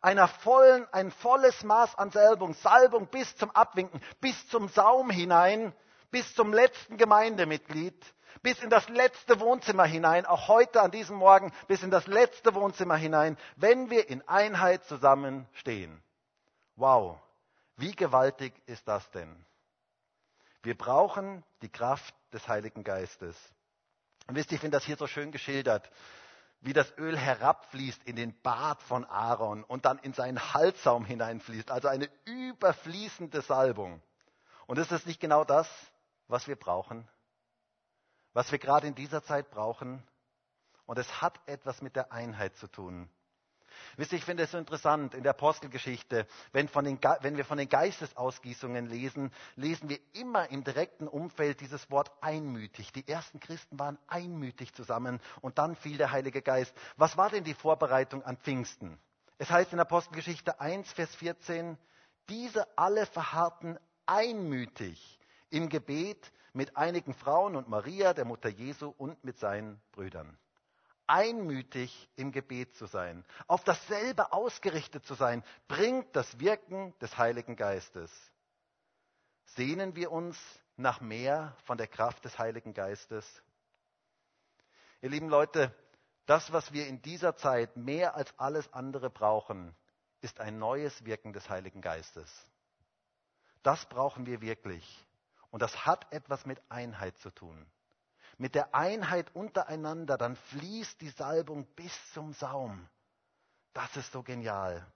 einer 0.00 0.28
vollen, 0.28 0.86
ein 0.92 1.10
volles 1.10 1.64
Maß 1.64 1.96
an 1.96 2.10
Salbung, 2.10 2.54
Salbung 2.54 3.08
bis 3.08 3.36
zum 3.36 3.50
Abwinken, 3.50 4.00
bis 4.20 4.48
zum 4.48 4.68
Saum 4.68 5.10
hinein, 5.10 5.74
bis 6.10 6.34
zum 6.34 6.52
letzten 6.52 6.96
Gemeindemitglied, 6.96 7.94
bis 8.42 8.62
in 8.62 8.70
das 8.70 8.88
letzte 8.88 9.40
Wohnzimmer 9.40 9.84
hinein, 9.84 10.26
auch 10.26 10.48
heute 10.48 10.80
an 10.80 10.90
diesem 10.90 11.16
Morgen, 11.16 11.52
bis 11.66 11.82
in 11.82 11.90
das 11.90 12.06
letzte 12.06 12.54
Wohnzimmer 12.54 12.96
hinein, 12.96 13.36
wenn 13.56 13.90
wir 13.90 14.08
in 14.08 14.26
Einheit 14.28 14.84
zusammenstehen. 14.84 16.02
Wow, 16.76 17.18
wie 17.76 17.92
gewaltig 17.92 18.52
ist 18.66 18.86
das 18.86 19.10
denn? 19.10 19.44
Wir 20.62 20.76
brauchen 20.76 21.44
die 21.62 21.68
Kraft 21.68 22.14
des 22.32 22.46
Heiligen 22.48 22.84
Geistes. 22.84 23.36
Und 24.26 24.34
wisst 24.34 24.50
ihr, 24.50 24.56
ich 24.56 24.60
finde 24.60 24.76
das 24.76 24.84
hier 24.84 24.96
so 24.96 25.06
schön 25.06 25.32
geschildert, 25.32 25.90
wie 26.60 26.72
das 26.72 26.92
Öl 26.98 27.16
herabfließt 27.16 28.02
in 28.04 28.16
den 28.16 28.38
Bart 28.42 28.82
von 28.82 29.04
Aaron 29.04 29.62
und 29.64 29.84
dann 29.84 29.98
in 29.98 30.12
seinen 30.12 30.52
Halssaum 30.54 31.04
hineinfließt, 31.04 31.70
also 31.70 31.88
eine 31.88 32.10
überfließende 32.24 33.42
Salbung. 33.42 34.02
Und 34.66 34.78
ist 34.78 34.90
das 34.90 35.06
nicht 35.06 35.20
genau 35.20 35.44
das, 35.44 35.68
was 36.28 36.46
wir 36.46 36.56
brauchen, 36.56 37.08
was 38.32 38.52
wir 38.52 38.58
gerade 38.58 38.86
in 38.86 38.94
dieser 38.94 39.22
Zeit 39.22 39.50
brauchen. 39.50 40.02
Und 40.86 40.98
es 40.98 41.20
hat 41.20 41.38
etwas 41.46 41.82
mit 41.82 41.96
der 41.96 42.12
Einheit 42.12 42.56
zu 42.56 42.66
tun. 42.66 43.10
Wisst 43.96 44.12
ihr, 44.12 44.18
ich 44.18 44.24
finde 44.24 44.44
es 44.44 44.52
so 44.52 44.58
interessant 44.58 45.14
in 45.14 45.22
der 45.22 45.30
Apostelgeschichte, 45.30 46.26
wenn, 46.52 46.66
den, 46.66 46.98
wenn, 47.20 47.36
wir 47.36 47.44
von 47.44 47.58
den 47.58 47.68
Geistesausgießungen 47.68 48.86
lesen, 48.86 49.32
lesen 49.56 49.88
wir 49.88 49.98
immer 50.14 50.50
im 50.50 50.64
direkten 50.64 51.08
Umfeld 51.08 51.60
dieses 51.60 51.90
Wort 51.90 52.10
einmütig. 52.20 52.92
Die 52.92 53.06
ersten 53.06 53.40
Christen 53.40 53.78
waren 53.78 53.98
einmütig 54.06 54.74
zusammen 54.74 55.20
und 55.40 55.58
dann 55.58 55.76
fiel 55.76 55.98
der 55.98 56.10
Heilige 56.10 56.42
Geist. 56.42 56.74
Was 56.96 57.16
war 57.16 57.30
denn 57.30 57.44
die 57.44 57.54
Vorbereitung 57.54 58.22
an 58.24 58.36
Pfingsten? 58.36 58.98
Es 59.38 59.50
heißt 59.50 59.72
in 59.72 59.80
Apostelgeschichte 59.80 60.60
1, 60.60 60.92
Vers 60.92 61.14
14, 61.16 61.78
diese 62.28 62.66
alle 62.76 63.06
verharrten 63.06 63.78
einmütig 64.06 65.17
im 65.50 65.68
Gebet 65.68 66.32
mit 66.52 66.76
einigen 66.76 67.14
Frauen 67.14 67.56
und 67.56 67.68
Maria, 67.68 68.14
der 68.14 68.24
Mutter 68.24 68.48
Jesu 68.48 68.92
und 68.96 69.22
mit 69.24 69.38
seinen 69.38 69.80
Brüdern. 69.92 70.38
Einmütig 71.06 72.10
im 72.16 72.32
Gebet 72.32 72.74
zu 72.76 72.86
sein, 72.86 73.24
auf 73.46 73.64
dasselbe 73.64 74.32
ausgerichtet 74.32 75.06
zu 75.06 75.14
sein, 75.14 75.42
bringt 75.66 76.14
das 76.14 76.38
Wirken 76.38 76.94
des 76.98 77.16
Heiligen 77.16 77.56
Geistes. 77.56 78.10
Sehnen 79.44 79.96
wir 79.96 80.12
uns 80.12 80.38
nach 80.76 81.00
mehr 81.00 81.56
von 81.64 81.78
der 81.78 81.86
Kraft 81.86 82.24
des 82.24 82.38
Heiligen 82.38 82.74
Geistes? 82.74 83.24
Ihr 85.00 85.10
lieben 85.10 85.28
Leute, 85.28 85.74
das, 86.26 86.52
was 86.52 86.72
wir 86.72 86.86
in 86.86 87.00
dieser 87.00 87.36
Zeit 87.36 87.76
mehr 87.76 88.14
als 88.14 88.38
alles 88.38 88.70
andere 88.74 89.08
brauchen, 89.08 89.74
ist 90.20 90.40
ein 90.40 90.58
neues 90.58 91.04
Wirken 91.04 91.32
des 91.32 91.48
Heiligen 91.48 91.80
Geistes. 91.80 92.46
Das 93.62 93.86
brauchen 93.86 94.26
wir 94.26 94.40
wirklich. 94.40 95.06
Und 95.50 95.62
das 95.62 95.86
hat 95.86 96.12
etwas 96.12 96.46
mit 96.46 96.60
Einheit 96.68 97.16
zu 97.18 97.30
tun. 97.30 97.66
Mit 98.36 98.54
der 98.54 98.74
Einheit 98.74 99.34
untereinander, 99.34 100.16
dann 100.16 100.36
fließt 100.36 101.00
die 101.00 101.08
Salbung 101.10 101.66
bis 101.74 102.12
zum 102.12 102.32
Saum. 102.32 102.88
Das 103.72 103.96
ist 103.96 104.12
so 104.12 104.22
genial. 104.22 104.86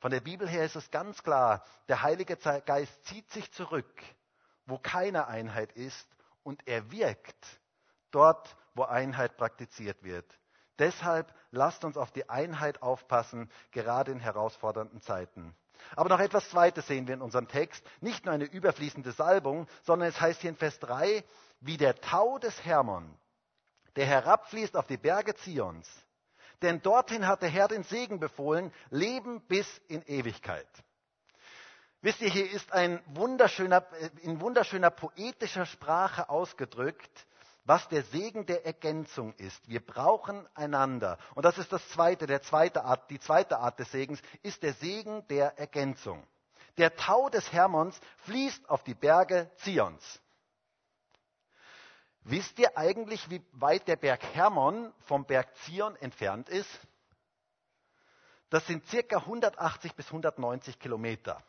Von 0.00 0.10
der 0.10 0.20
Bibel 0.20 0.48
her 0.48 0.64
ist 0.64 0.76
es 0.76 0.90
ganz 0.90 1.22
klar, 1.22 1.64
der 1.88 2.02
Heilige 2.02 2.36
Geist 2.36 3.04
zieht 3.06 3.30
sich 3.30 3.50
zurück, 3.52 4.02
wo 4.66 4.78
keine 4.78 5.26
Einheit 5.28 5.72
ist, 5.72 6.08
und 6.42 6.66
er 6.68 6.90
wirkt 6.92 7.60
dort, 8.10 8.56
wo 8.74 8.82
Einheit 8.82 9.36
praktiziert 9.36 10.02
wird. 10.02 10.26
Deshalb 10.78 11.34
lasst 11.50 11.84
uns 11.84 11.96
auf 11.96 12.12
die 12.12 12.28
Einheit 12.28 12.82
aufpassen, 12.82 13.50
gerade 13.70 14.12
in 14.12 14.20
herausfordernden 14.20 15.00
Zeiten. 15.00 15.56
Aber 15.96 16.08
noch 16.08 16.20
etwas 16.20 16.48
Zweites 16.50 16.86
sehen 16.86 17.06
wir 17.06 17.14
in 17.14 17.22
unserem 17.22 17.48
Text. 17.48 17.84
Nicht 18.00 18.24
nur 18.24 18.34
eine 18.34 18.44
überfließende 18.44 19.12
Salbung, 19.12 19.66
sondern 19.82 20.08
es 20.08 20.20
heißt 20.20 20.40
hier 20.40 20.50
in 20.50 20.56
Vers 20.56 20.78
3, 20.80 21.24
wie 21.60 21.76
der 21.76 22.00
Tau 22.00 22.38
des 22.38 22.64
Hermon, 22.64 23.18
der 23.96 24.06
herabfließt 24.06 24.76
auf 24.76 24.86
die 24.86 24.96
Berge 24.96 25.34
Zions. 25.34 25.88
Denn 26.62 26.82
dorthin 26.82 27.26
hat 27.26 27.42
der 27.42 27.48
Herr 27.48 27.68
den 27.68 27.82
Segen 27.84 28.20
befohlen, 28.20 28.72
Leben 28.90 29.40
bis 29.46 29.66
in 29.88 30.02
Ewigkeit. 30.02 30.68
Wisst 32.00 32.20
ihr, 32.20 32.30
hier 32.30 32.50
ist 32.50 32.72
ein 32.72 33.00
wunderschöner, 33.06 33.86
in 34.20 34.40
wunderschöner 34.40 34.90
poetischer 34.90 35.64
Sprache 35.64 36.28
ausgedrückt, 36.28 37.26
was 37.64 37.88
der 37.88 38.02
Segen 38.04 38.44
der 38.46 38.66
Ergänzung 38.66 39.32
ist. 39.34 39.68
Wir 39.68 39.84
brauchen 39.84 40.46
einander. 40.54 41.18
Und 41.34 41.44
das 41.44 41.58
ist 41.58 41.72
das 41.72 41.86
zweite, 41.88 42.26
der 42.26 42.42
zweite 42.42 42.84
Art, 42.84 43.10
die 43.10 43.18
zweite 43.18 43.58
Art 43.58 43.78
des 43.78 43.90
Segens, 43.90 44.20
ist 44.42 44.62
der 44.62 44.74
Segen 44.74 45.26
der 45.28 45.58
Ergänzung. 45.58 46.26
Der 46.76 46.94
Tau 46.96 47.30
des 47.30 47.52
Hermons 47.52 47.98
fließt 48.24 48.68
auf 48.68 48.84
die 48.84 48.94
Berge 48.94 49.50
Zions. 49.56 50.20
Wisst 52.20 52.58
ihr 52.58 52.76
eigentlich, 52.76 53.30
wie 53.30 53.42
weit 53.52 53.86
der 53.88 53.96
Berg 53.96 54.22
Hermon 54.34 54.92
vom 55.06 55.24
Berg 55.24 55.54
Zion 55.58 55.96
entfernt 55.96 56.48
ist? 56.48 56.70
Das 58.50 58.66
sind 58.66 58.86
circa 58.88 59.18
180 59.18 59.94
bis 59.94 60.06
190 60.06 60.78
Kilometer. 60.78 61.42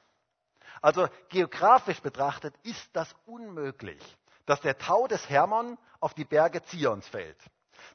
Also 0.81 1.07
geografisch 1.29 2.01
betrachtet 2.01 2.53
ist 2.63 2.89
das 2.93 3.13
unmöglich 3.25 4.01
dass 4.45 4.61
der 4.61 4.77
Tau 4.77 5.07
des 5.07 5.29
Hermon 5.29 5.77
auf 5.99 6.13
die 6.13 6.25
Berge 6.25 6.63
Zions 6.63 7.07
fällt. 7.07 7.37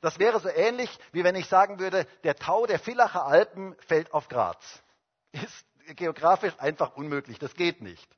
Das 0.01 0.19
wäre 0.19 0.41
so 0.41 0.49
ähnlich, 0.49 0.99
wie 1.13 1.25
wenn 1.25 1.35
ich 1.35 1.49
sagen 1.49 1.79
würde, 1.79 2.07
der 2.25 2.37
Tau 2.37 2.67
der 2.67 2.79
Villacher 2.79 3.27
Alpen 3.27 3.77
fällt 3.87 4.13
auf 4.13 4.29
Graz. 4.29 4.83
Ist 5.33 5.67
geografisch 5.97 6.55
einfach 6.59 6.97
unmöglich, 6.97 7.39
das 7.39 7.55
geht 7.55 7.83
nicht. 7.83 8.09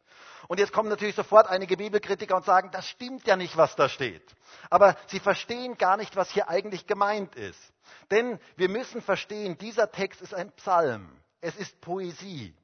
Und 0.49 0.59
jetzt 0.59 0.73
kommen 0.73 0.89
natürlich 0.89 1.15
sofort 1.15 1.47
einige 1.47 1.77
Bibelkritiker 1.77 2.37
und 2.37 2.45
sagen, 2.45 2.71
das 2.73 2.87
stimmt 2.87 3.27
ja 3.27 3.37
nicht, 3.37 3.57
was 3.57 3.77
da 3.77 3.89
steht. 3.89 4.25
Aber 4.71 4.97
sie 5.07 5.21
verstehen 5.21 5.79
gar 5.79 5.97
nicht, 5.97 6.17
was 6.17 6.31
hier 6.31 6.49
eigentlich 6.49 6.87
gemeint 6.87 7.35
ist. 7.37 7.73
Denn 8.11 8.39
wir 8.57 8.69
müssen 8.69 9.03
verstehen, 9.03 9.57
dieser 9.59 9.91
Text 9.91 10.21
ist 10.21 10.35
ein 10.35 10.51
Psalm. 10.53 11.17
Es 11.41 11.57
ist 11.57 11.81
Poesie. 11.81 12.55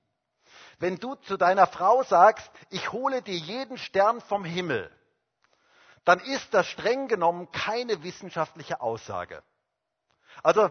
Wenn 0.79 0.97
du 0.97 1.15
zu 1.17 1.37
deiner 1.37 1.67
Frau 1.67 2.03
sagst, 2.03 2.51
ich 2.71 2.93
hole 2.93 3.23
dir 3.23 3.37
jeden 3.37 3.79
Stern 3.79 4.21
vom 4.21 4.45
Himmel, 4.45 4.91
dann 6.09 6.21
ist 6.21 6.55
das 6.55 6.67
streng 6.67 7.07
genommen 7.07 7.53
keine 7.53 8.03
wissenschaftliche 8.03 8.81
Aussage. 8.81 9.43
Also 10.43 10.71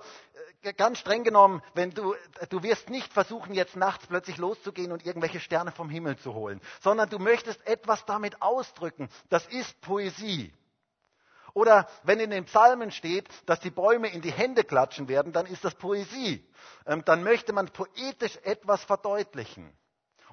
äh, 0.64 0.74
ganz 0.74 0.98
streng 0.98 1.24
genommen, 1.24 1.62
wenn 1.76 1.92
du, 1.92 2.16
du 2.50 2.64
wirst 2.64 2.90
nicht 2.90 3.14
versuchen, 3.14 3.54
jetzt 3.54 3.76
nachts 3.76 4.08
plötzlich 4.08 4.38
loszugehen 4.38 4.92
und 4.92 5.06
irgendwelche 5.06 5.40
Sterne 5.40 5.72
vom 5.72 5.92
Himmel 5.92 6.18
zu 6.18 6.34
holen, 6.34 6.60
sondern 6.82 7.08
du 7.12 7.20
möchtest 7.20 7.68
etwas 7.68 8.04
damit 8.06 8.42
ausdrücken. 8.42 9.10
Das 9.30 9.46
ist 9.46 9.80
Poesie. 9.82 10.52
Oder 11.54 11.88
wenn 12.02 12.20
in 12.20 12.32
den 12.32 12.46
Psalmen 12.46 12.90
steht, 12.90 13.30
dass 13.46 13.60
die 13.60 13.70
Bäume 13.70 14.08
in 14.08 14.24
die 14.24 14.32
Hände 14.32 14.64
klatschen 14.64 15.08
werden, 15.08 15.34
dann 15.34 15.46
ist 15.46 15.64
das 15.64 15.76
Poesie. 15.76 16.44
Ähm, 16.88 17.06
dann 17.06 17.22
möchte 17.22 17.54
man 17.54 17.68
poetisch 17.68 18.40
etwas 18.42 18.84
verdeutlichen. 18.84 19.72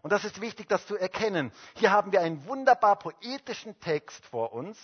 Und 0.05 0.11
das 0.11 0.27
ist 0.27 0.43
wichtig, 0.43 0.69
das 0.69 0.87
zu 0.87 0.99
erkennen. 0.99 1.51
Hier 1.77 1.91
haben 1.91 2.13
wir 2.13 2.21
einen 2.21 2.47
wunderbar 2.47 2.97
poetischen 2.97 3.81
Text 3.81 4.27
vor 4.27 4.53
uns 4.53 4.79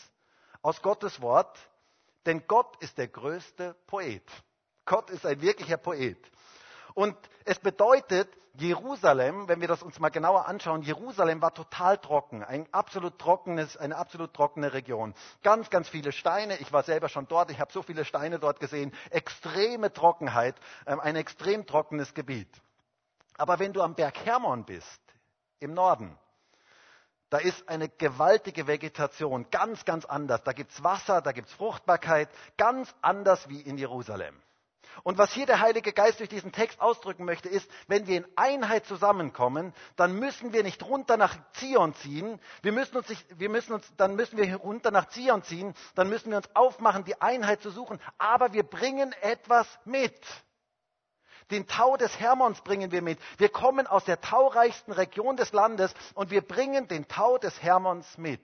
aus 0.62 0.80
Gottes 0.80 1.20
Wort, 1.20 1.58
denn 2.24 2.46
Gott 2.46 2.74
ist 2.82 2.96
der 2.96 3.08
größte 3.08 3.76
Poet. 3.86 4.24
Gott 4.86 5.10
ist 5.10 5.26
ein 5.26 5.42
wirklicher 5.42 5.76
Poet. 5.76 6.16
Und 6.94 7.14
es 7.44 7.58
bedeutet, 7.58 8.30
Jerusalem, 8.54 9.46
wenn 9.46 9.60
wir 9.60 9.68
das 9.68 9.82
uns 9.82 9.98
mal 9.98 10.08
genauer 10.08 10.46
anschauen, 10.46 10.80
Jerusalem 10.80 11.42
war 11.42 11.52
total 11.52 11.98
trocken, 11.98 12.42
ein 12.42 12.66
absolut 12.72 13.18
trockenes, 13.18 13.76
eine 13.76 13.96
absolut 13.98 14.32
trockene 14.32 14.72
Region. 14.72 15.12
Ganz, 15.42 15.68
ganz 15.68 15.90
viele 15.90 16.12
Steine. 16.12 16.56
Ich 16.60 16.72
war 16.72 16.82
selber 16.82 17.10
schon 17.10 17.28
dort, 17.28 17.50
ich 17.50 17.60
habe 17.60 17.70
so 17.70 17.82
viele 17.82 18.06
Steine 18.06 18.38
dort 18.38 18.58
gesehen. 18.58 18.90
Extreme 19.10 19.92
Trockenheit, 19.92 20.56
ähm, 20.86 20.98
ein 20.98 21.16
extrem 21.16 21.66
trockenes 21.66 22.14
Gebiet. 22.14 22.48
Aber 23.36 23.58
wenn 23.58 23.74
du 23.74 23.82
am 23.82 23.94
Berg 23.94 24.24
Hermon 24.24 24.64
bist, 24.64 25.09
im 25.60 25.74
Norden. 25.74 26.18
Da 27.30 27.38
ist 27.38 27.68
eine 27.68 27.88
gewaltige 27.88 28.66
Vegetation, 28.66 29.46
ganz, 29.50 29.84
ganz 29.84 30.04
anders. 30.04 30.42
Da 30.42 30.52
gibt 30.52 30.72
es 30.72 30.82
Wasser, 30.82 31.22
da 31.22 31.30
gibt 31.30 31.48
es 31.48 31.54
Fruchtbarkeit, 31.54 32.28
ganz 32.56 32.92
anders 33.02 33.48
wie 33.48 33.60
in 33.60 33.78
Jerusalem. 33.78 34.34
Und 35.04 35.18
was 35.18 35.32
hier 35.32 35.46
der 35.46 35.60
Heilige 35.60 35.92
Geist 35.92 36.18
durch 36.18 36.28
diesen 36.28 36.52
Text 36.52 36.80
ausdrücken 36.80 37.24
möchte, 37.24 37.48
ist, 37.48 37.70
wenn 37.86 38.08
wir 38.08 38.16
in 38.18 38.26
Einheit 38.36 38.84
zusammenkommen, 38.86 39.72
dann 39.96 40.18
müssen 40.18 40.52
wir 40.52 40.62
nicht 40.62 40.82
runter 40.82 41.16
nach 41.16 41.36
Zion 41.52 41.94
ziehen, 41.94 42.40
wir 42.62 42.72
müssen 42.72 42.96
uns, 42.96 43.08
nicht, 43.08 43.24
wir 43.38 43.48
müssen 43.48 43.72
uns, 43.74 43.86
dann 43.96 44.16
müssen 44.16 44.36
wir 44.36 44.56
runter 44.56 44.90
nach 44.90 45.08
Zion 45.08 45.42
ziehen, 45.42 45.74
dann 45.94 46.08
müssen 46.08 46.30
wir 46.30 46.38
uns 46.38 46.54
aufmachen, 46.54 47.04
die 47.04 47.20
Einheit 47.20 47.62
zu 47.62 47.70
suchen, 47.70 48.00
aber 48.18 48.52
wir 48.52 48.64
bringen 48.64 49.12
etwas 49.22 49.66
mit. 49.84 50.20
Den 51.50 51.66
Tau 51.66 51.96
des 51.96 52.18
Hermons 52.18 52.60
bringen 52.60 52.92
wir 52.92 53.02
mit. 53.02 53.18
Wir 53.38 53.48
kommen 53.48 53.86
aus 53.86 54.04
der 54.04 54.20
taureichsten 54.20 54.92
Region 54.92 55.36
des 55.36 55.52
Landes 55.52 55.92
und 56.14 56.30
wir 56.30 56.42
bringen 56.42 56.88
den 56.88 57.08
Tau 57.08 57.38
des 57.38 57.62
Hermons 57.62 58.18
mit. 58.18 58.42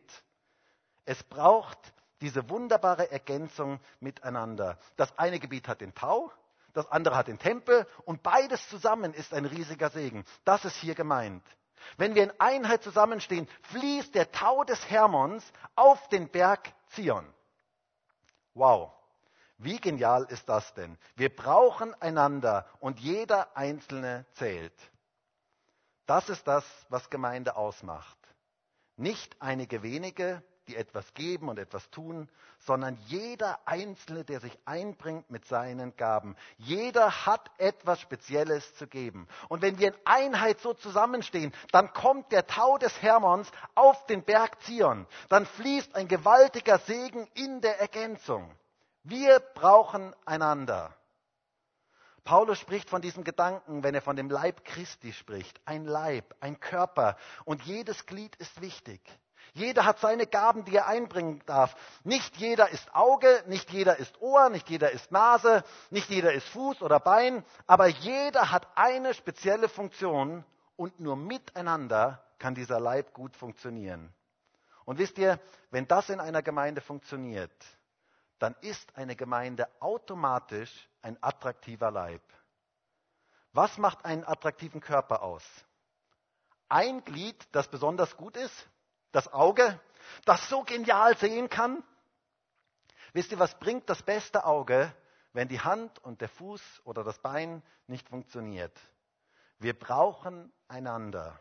Es 1.05 1.23
braucht 1.23 1.79
diese 2.21 2.49
wunderbare 2.49 3.11
Ergänzung 3.11 3.81
miteinander. 4.01 4.79
Das 4.97 5.17
eine 5.19 5.39
Gebiet 5.39 5.69
hat 5.69 5.81
den 5.81 5.95
Tau, 5.95 6.33
das 6.73 6.91
andere 6.91 7.17
hat 7.17 7.29
den 7.29 7.39
Tempel 7.39 7.87
und 8.05 8.23
beides 8.23 8.69
zusammen 8.69 9.15
ist 9.15 9.33
ein 9.33 9.45
riesiger 9.45 9.91
Segen. 9.91 10.25
Das 10.45 10.65
ist 10.65 10.77
hier 10.77 10.95
gemeint. 10.95 11.45
Wenn 11.97 12.15
wir 12.15 12.25
in 12.25 12.33
Einheit 12.41 12.83
zusammenstehen, 12.83 13.49
fließt 13.71 14.15
der 14.15 14.33
Tau 14.33 14.65
des 14.65 14.91
Hermons 14.91 15.45
auf 15.75 16.09
den 16.09 16.29
Berg 16.29 16.73
Zion. 16.89 17.27
Wow. 18.55 18.96
Wie 19.59 19.81
genial 19.81 20.25
ist 20.25 20.49
das 20.49 20.75
denn? 20.75 20.99
Wir 21.15 21.35
brauchen 21.35 21.95
einander 22.03 22.67
und 22.79 23.01
jeder 23.01 23.57
Einzelne 23.57 24.27
zählt. 24.35 24.75
Das 26.07 26.29
ist 26.29 26.47
das, 26.47 26.65
was 26.89 27.11
Gemeinde 27.11 27.57
ausmacht. 27.57 28.17
Nicht 28.97 29.37
einige 29.41 29.83
wenige, 29.83 30.43
die 30.69 30.77
etwas 30.77 31.15
geben 31.15 31.49
und 31.49 31.59
etwas 31.59 31.89
tun, 31.91 32.29
sondern 32.59 32.99
jeder 33.07 33.59
Einzelne, 33.67 34.25
der 34.25 34.41
sich 34.41 34.57
einbringt 34.65 35.31
mit 35.31 35.45
seinen 35.47 35.97
Gaben. 35.97 36.37
Jeder 36.57 37.27
hat 37.27 37.51
etwas 37.59 38.01
Spezielles 38.01 38.75
zu 38.75 38.87
geben. 38.87 39.29
Und 39.49 39.63
wenn 39.63 39.79
wir 39.79 39.89
in 39.89 40.01
Einheit 40.05 40.61
so 40.61 40.75
zusammenstehen, 40.75 41.53
dann 41.73 41.93
kommt 41.93 42.33
der 42.33 42.47
Tau 42.47 42.79
des 42.79 43.01
Hermons 43.03 43.51
auf 43.75 44.07
den 44.07 44.23
Berg 44.23 44.61
Zion. 44.63 45.07
Dann 45.29 45.47
fließt 45.47 45.95
ein 45.95 46.09
gewaltiger 46.09 46.79
Segen 46.81 47.29
in 47.35 47.61
der 47.61 47.81
Ergänzung. 47.81 48.51
Wir 49.09 49.39
brauchen 49.39 50.13
einander. 50.25 50.93
Paulus 52.25 52.59
spricht 52.59 52.91
von 52.91 53.01
diesem 53.01 53.23
Gedanken, 53.23 53.85
wenn 53.85 53.95
er 53.95 54.03
von 54.03 54.17
dem 54.17 54.29
Leib 54.29 54.65
Christi 54.65 55.13
spricht. 55.13 55.61
Ein 55.65 55.85
Leib, 55.85 56.35
ein 56.41 56.59
Körper. 56.59 57.17
Und 57.45 57.63
jedes 57.63 58.07
Glied 58.07 58.35
ist 58.37 58.61
wichtig. 58.61 59.01
Jeder 59.53 59.85
hat 59.85 60.01
seine 60.01 60.27
Gaben, 60.27 60.65
die 60.65 60.75
er 60.75 60.89
einbringen 60.89 61.41
darf. 61.47 61.77
Nicht 62.03 62.37
jeder 62.39 62.69
ist 62.71 62.93
Auge, 62.97 63.45
nicht 63.47 63.71
jeder 63.71 63.97
ist 63.97 64.21
Ohr, 64.21 64.49
nicht 64.49 64.69
jeder 64.69 64.91
ist 64.91 65.13
Nase, 65.13 65.63
nicht 65.91 66.11
jeder 66.11 66.33
ist 66.33 66.49
Fuß 66.49 66.83
oder 66.83 66.99
Bein, 66.99 67.45
aber 67.69 67.87
jeder 67.87 68.51
hat 68.51 68.67
eine 68.75 69.15
spezielle 69.15 69.69
Funktion 69.69 70.45
und 70.75 70.99
nur 70.99 71.15
miteinander 71.15 72.25
kann 72.41 72.57
dieser 72.57 72.81
Leib 72.81 73.15
gut 73.15 73.37
funktionieren. 73.37 74.13
Und 74.85 74.99
wisst 74.99 75.17
ihr, 75.19 75.39
wenn 75.71 75.87
das 75.87 76.11
in 76.11 76.19
einer 76.19 76.43
Gemeinde 76.43 76.81
funktioniert, 76.81 77.53
dann 78.39 78.55
ist 78.61 78.97
eine 78.97 79.17
Gemeinde 79.17 79.69
automatisch 79.81 80.89
ein 81.03 81.17
attraktiver 81.23 81.91
Leib. 81.91 82.23
Was 83.53 83.79
macht 83.79 84.05
einen 84.05 84.25
attraktiven 84.25 84.81
Körper 84.81 85.23
aus? 85.23 85.43
Ein 86.69 87.05
Glied, 87.05 87.37
das 87.53 87.69
besonders 87.69 88.17
gut 88.17 88.37
ist, 88.37 88.69
das 89.13 89.33
Auge, 89.33 89.81
das 90.25 90.49
so 90.49 90.63
genial 90.63 91.17
sehen 91.17 91.49
kann. 91.49 91.83
Wisst 93.13 93.33
ihr, 93.33 93.39
was 93.39 93.59
bringt 93.59 93.89
das 93.89 94.03
beste 94.03 94.45
Auge, 94.45 94.95
wenn 95.33 95.49
die 95.49 95.61
Hand 95.61 95.99
und 96.01 96.21
der 96.21 96.29
Fuß 96.29 96.83
oder 96.85 97.03
das 97.03 97.19
Bein 97.21 97.63
nicht 97.87 98.09
funktioniert? 98.09 98.79
Wir 99.59 99.79
brauchen 99.79 100.53
einander. 100.69 101.39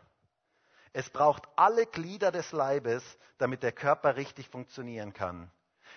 Es 0.94 1.10
braucht 1.10 1.46
alle 1.56 1.84
Glieder 1.84 2.32
des 2.32 2.52
Leibes, 2.52 3.04
damit 3.36 3.62
der 3.62 3.72
Körper 3.72 4.16
richtig 4.16 4.48
funktionieren 4.48 5.12
kann. 5.12 5.50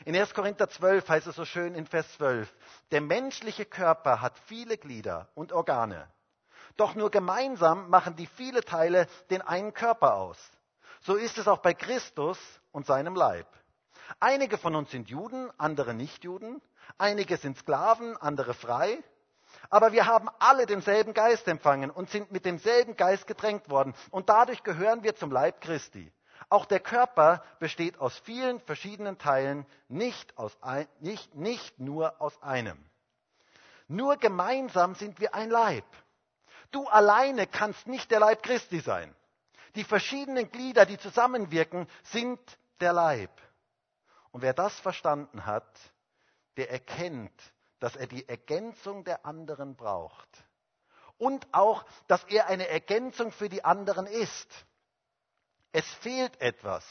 In 0.05 0.15
1. 0.15 0.33
Korinther 0.33 0.69
12 0.69 1.09
heißt 1.09 1.27
es 1.27 1.35
so 1.35 1.45
schön 1.45 1.75
in 1.75 1.85
Vers 1.85 2.11
12, 2.13 2.53
der 2.91 3.01
menschliche 3.01 3.65
Körper 3.65 4.21
hat 4.21 4.37
viele 4.45 4.77
Glieder 4.77 5.27
und 5.35 5.51
Organe. 5.51 6.07
Doch 6.77 6.95
nur 6.95 7.11
gemeinsam 7.11 7.89
machen 7.89 8.15
die 8.15 8.27
viele 8.27 8.63
Teile 8.63 9.07
den 9.29 9.41
einen 9.41 9.73
Körper 9.73 10.15
aus. 10.15 10.37
So 11.01 11.15
ist 11.15 11.37
es 11.37 11.47
auch 11.47 11.59
bei 11.59 11.73
Christus 11.73 12.37
und 12.71 12.85
seinem 12.85 13.15
Leib. 13.15 13.47
Einige 14.19 14.57
von 14.57 14.75
uns 14.75 14.91
sind 14.91 15.09
Juden, 15.09 15.51
andere 15.57 15.93
nicht 15.93 16.23
Juden. 16.23 16.61
Einige 16.97 17.37
sind 17.37 17.57
Sklaven, 17.57 18.15
andere 18.17 18.53
frei. 18.53 19.03
Aber 19.69 19.91
wir 19.91 20.05
haben 20.05 20.29
alle 20.39 20.65
denselben 20.65 21.13
Geist 21.13 21.47
empfangen 21.47 21.91
und 21.91 22.09
sind 22.09 22.31
mit 22.31 22.45
demselben 22.45 22.95
Geist 22.95 23.27
gedrängt 23.27 23.69
worden. 23.69 23.93
Und 24.11 24.29
dadurch 24.29 24.63
gehören 24.63 25.03
wir 25.03 25.15
zum 25.15 25.31
Leib 25.31 25.61
Christi. 25.61 26.11
Auch 26.49 26.65
der 26.65 26.79
Körper 26.79 27.43
besteht 27.59 27.99
aus 27.99 28.17
vielen 28.19 28.59
verschiedenen 28.61 29.19
Teilen, 29.19 29.65
nicht, 29.87 30.37
aus 30.37 30.57
ein, 30.61 30.87
nicht, 30.99 31.35
nicht 31.35 31.79
nur 31.79 32.19
aus 32.19 32.41
einem. 32.41 32.83
Nur 33.87 34.17
gemeinsam 34.17 34.95
sind 34.95 35.19
wir 35.19 35.35
ein 35.35 35.49
Leib. 35.49 35.85
Du 36.71 36.87
alleine 36.87 37.47
kannst 37.47 37.87
nicht 37.87 38.11
der 38.11 38.19
Leib 38.19 38.43
Christi 38.43 38.79
sein. 38.79 39.15
Die 39.75 39.83
verschiedenen 39.83 40.51
Glieder, 40.51 40.85
die 40.85 40.97
zusammenwirken, 40.97 41.87
sind 42.03 42.39
der 42.79 42.93
Leib. 42.93 43.31
Und 44.31 44.41
wer 44.41 44.53
das 44.53 44.79
verstanden 44.79 45.45
hat, 45.45 45.79
der 46.57 46.71
erkennt, 46.71 47.31
dass 47.79 47.95
er 47.95 48.07
die 48.07 48.27
Ergänzung 48.27 49.03
der 49.03 49.25
anderen 49.25 49.75
braucht. 49.75 50.29
Und 51.17 51.47
auch, 51.51 51.85
dass 52.07 52.23
er 52.25 52.47
eine 52.47 52.67
Ergänzung 52.67 53.31
für 53.31 53.49
die 53.49 53.63
anderen 53.63 54.05
ist. 54.05 54.47
Es 55.71 55.85
fehlt 55.95 56.39
etwas, 56.41 56.85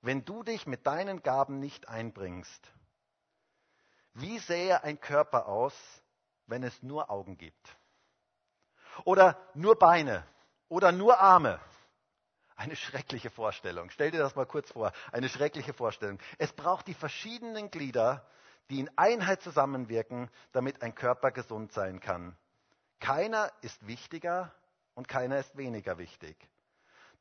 wenn 0.00 0.24
du 0.24 0.42
dich 0.42 0.66
mit 0.66 0.86
deinen 0.86 1.22
Gaben 1.22 1.58
nicht 1.58 1.88
einbringst. 1.88 2.72
Wie 4.14 4.38
sähe 4.38 4.82
ein 4.82 5.00
Körper 5.00 5.46
aus, 5.46 5.74
wenn 6.46 6.62
es 6.62 6.82
nur 6.82 7.10
Augen 7.10 7.36
gibt? 7.36 7.76
Oder 9.04 9.38
nur 9.54 9.78
Beine? 9.78 10.26
Oder 10.68 10.92
nur 10.92 11.18
Arme? 11.18 11.60
Eine 12.56 12.76
schreckliche 12.76 13.30
Vorstellung. 13.30 13.90
Stell 13.90 14.10
dir 14.10 14.18
das 14.18 14.36
mal 14.36 14.46
kurz 14.46 14.70
vor. 14.70 14.92
Eine 15.10 15.28
schreckliche 15.28 15.72
Vorstellung. 15.72 16.18
Es 16.38 16.52
braucht 16.52 16.86
die 16.86 16.94
verschiedenen 16.94 17.70
Glieder, 17.70 18.26
die 18.70 18.80
in 18.80 18.90
Einheit 18.96 19.42
zusammenwirken, 19.42 20.30
damit 20.52 20.82
ein 20.82 20.94
Körper 20.94 21.30
gesund 21.30 21.72
sein 21.72 22.00
kann. 22.00 22.36
Keiner 23.00 23.50
ist 23.62 23.86
wichtiger 23.86 24.54
und 24.94 25.08
keiner 25.08 25.38
ist 25.38 25.56
weniger 25.56 25.98
wichtig. 25.98 26.36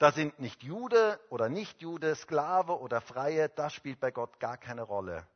Da 0.01 0.11
sind 0.11 0.39
nicht 0.39 0.63
Jude 0.63 1.19
oder 1.29 1.47
nicht 1.47 1.79
Jude, 1.83 2.15
Sklave 2.15 2.79
oder 2.79 3.01
Freie, 3.01 3.49
das 3.49 3.71
spielt 3.71 3.99
bei 3.99 4.09
Gott 4.09 4.39
gar 4.39 4.57
keine 4.57 4.81
Rolle. 4.81 5.27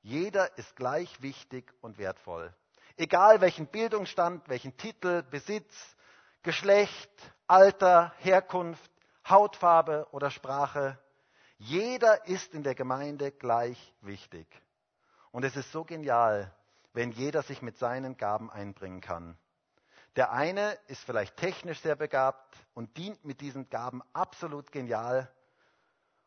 Jeder 0.00 0.56
ist 0.58 0.76
gleich 0.76 1.20
wichtig 1.22 1.74
und 1.80 1.98
wertvoll. 1.98 2.54
Egal 2.96 3.40
welchen 3.40 3.66
Bildungsstand, 3.66 4.48
welchen 4.48 4.76
Titel, 4.76 5.24
Besitz, 5.24 5.74
Geschlecht, 6.44 7.10
Alter, 7.48 8.12
Herkunft, 8.18 8.92
Hautfarbe 9.28 10.06
oder 10.12 10.30
Sprache, 10.30 11.00
jeder 11.58 12.24
ist 12.28 12.54
in 12.54 12.62
der 12.62 12.76
Gemeinde 12.76 13.32
gleich 13.32 13.92
wichtig. 14.02 14.46
Und 15.32 15.44
es 15.44 15.56
ist 15.56 15.72
so 15.72 15.82
genial, 15.82 16.54
wenn 16.92 17.10
jeder 17.10 17.42
sich 17.42 17.60
mit 17.60 17.76
seinen 17.76 18.16
Gaben 18.16 18.52
einbringen 18.52 19.00
kann. 19.00 19.36
Der 20.16 20.32
eine 20.32 20.78
ist 20.88 21.02
vielleicht 21.04 21.36
technisch 21.36 21.80
sehr 21.80 21.96
begabt 21.96 22.56
und 22.74 22.96
dient 22.96 23.24
mit 23.24 23.40
diesen 23.40 23.70
Gaben 23.70 24.02
absolut 24.12 24.70
genial. 24.70 25.30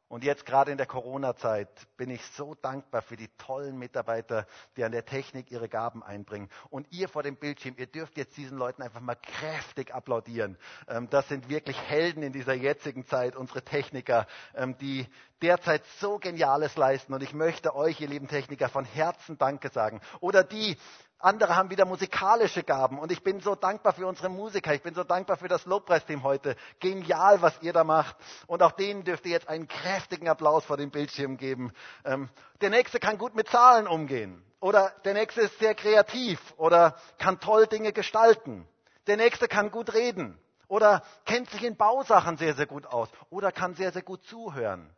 Und 0.07 0.23
jetzt 0.23 0.45
gerade 0.45 0.71
in 0.71 0.77
der 0.77 0.85
Corona-Zeit 0.85 1.67
bin 1.97 2.11
ich 2.11 2.23
so 2.35 2.53
dankbar 2.53 3.01
für 3.01 3.17
die 3.17 3.27
tollen 3.39 3.77
Mitarbeiter, 3.77 4.45
die 4.77 4.83
an 4.83 4.91
der 4.91 5.03
Technik 5.03 5.49
ihre 5.51 5.67
Gaben 5.67 6.03
einbringen. 6.03 6.49
Und 6.69 6.91
ihr 6.91 7.09
vor 7.09 7.23
dem 7.23 7.37
Bildschirm, 7.37 7.75
ihr 7.77 7.87
dürft 7.87 8.15
jetzt 8.15 8.37
diesen 8.37 8.57
Leuten 8.57 8.83
einfach 8.83 9.01
mal 9.01 9.15
kräftig 9.15 9.93
applaudieren. 9.95 10.57
Ähm, 10.87 11.09
das 11.09 11.27
sind 11.27 11.49
wirklich 11.49 11.79
Helden 11.81 12.21
in 12.21 12.33
dieser 12.33 12.53
jetzigen 12.53 13.05
Zeit, 13.07 13.35
unsere 13.35 13.63
Techniker, 13.63 14.27
ähm, 14.53 14.77
die 14.77 15.07
derzeit 15.41 15.83
so 15.99 16.19
Geniales 16.19 16.75
leisten. 16.75 17.13
Und 17.13 17.23
ich 17.23 17.33
möchte 17.33 17.75
euch, 17.75 17.99
ihr 17.99 18.07
lieben 18.07 18.27
Techniker, 18.27 18.69
von 18.69 18.85
Herzen 18.85 19.39
Danke 19.39 19.69
sagen. 19.69 20.01
Oder 20.19 20.43
die, 20.43 20.77
andere 21.19 21.55
haben 21.55 21.69
wieder 21.69 21.85
musikalische 21.85 22.63
Gaben 22.63 22.99
und 22.99 23.11
ich 23.11 23.23
bin 23.23 23.39
so 23.39 23.55
dankbar 23.55 23.93
für 23.93 24.05
unsere 24.05 24.29
Musiker. 24.29 24.73
Ich 24.73 24.83
bin 24.83 24.93
so 24.93 25.03
dankbar 25.03 25.37
für 25.37 25.47
das 25.47 25.65
Lobpreisteam 25.65 26.23
heute. 26.23 26.55
Genial, 26.79 27.41
was 27.41 27.61
ihr 27.61 27.73
da 27.73 27.83
macht. 27.83 28.15
Und 28.47 28.61
auch 28.61 28.73
denen 28.73 29.03
dürft 29.03 29.25
ihr 29.25 29.31
jetzt 29.31 29.47
einen 29.47 29.67
kräftigen 29.67 30.27
Applaus 30.27 30.65
vor 30.65 30.77
dem 30.77 30.91
Bildschirm 30.91 31.37
geben. 31.37 31.71
Ähm, 32.03 32.29
der 32.61 32.69
nächste 32.69 32.99
kann 32.99 33.17
gut 33.17 33.33
mit 33.33 33.47
Zahlen 33.47 33.87
umgehen. 33.87 34.43
Oder 34.59 34.89
der 35.03 35.13
nächste 35.13 35.41
ist 35.41 35.57
sehr 35.59 35.75
kreativ 35.75 36.39
oder 36.57 36.95
kann 37.17 37.39
toll 37.39 37.67
Dinge 37.67 37.93
gestalten. 37.93 38.67
Der 39.07 39.17
nächste 39.17 39.47
kann 39.47 39.71
gut 39.71 39.93
reden 39.93 40.39
oder 40.67 41.03
kennt 41.25 41.49
sich 41.49 41.63
in 41.63 41.77
Bausachen 41.77 42.37
sehr, 42.37 42.55
sehr 42.55 42.65
gut 42.65 42.85
aus 42.87 43.09
oder 43.29 43.51
kann 43.51 43.75
sehr, 43.75 43.91
sehr 43.91 44.01
gut 44.01 44.23
zuhören, 44.23 44.89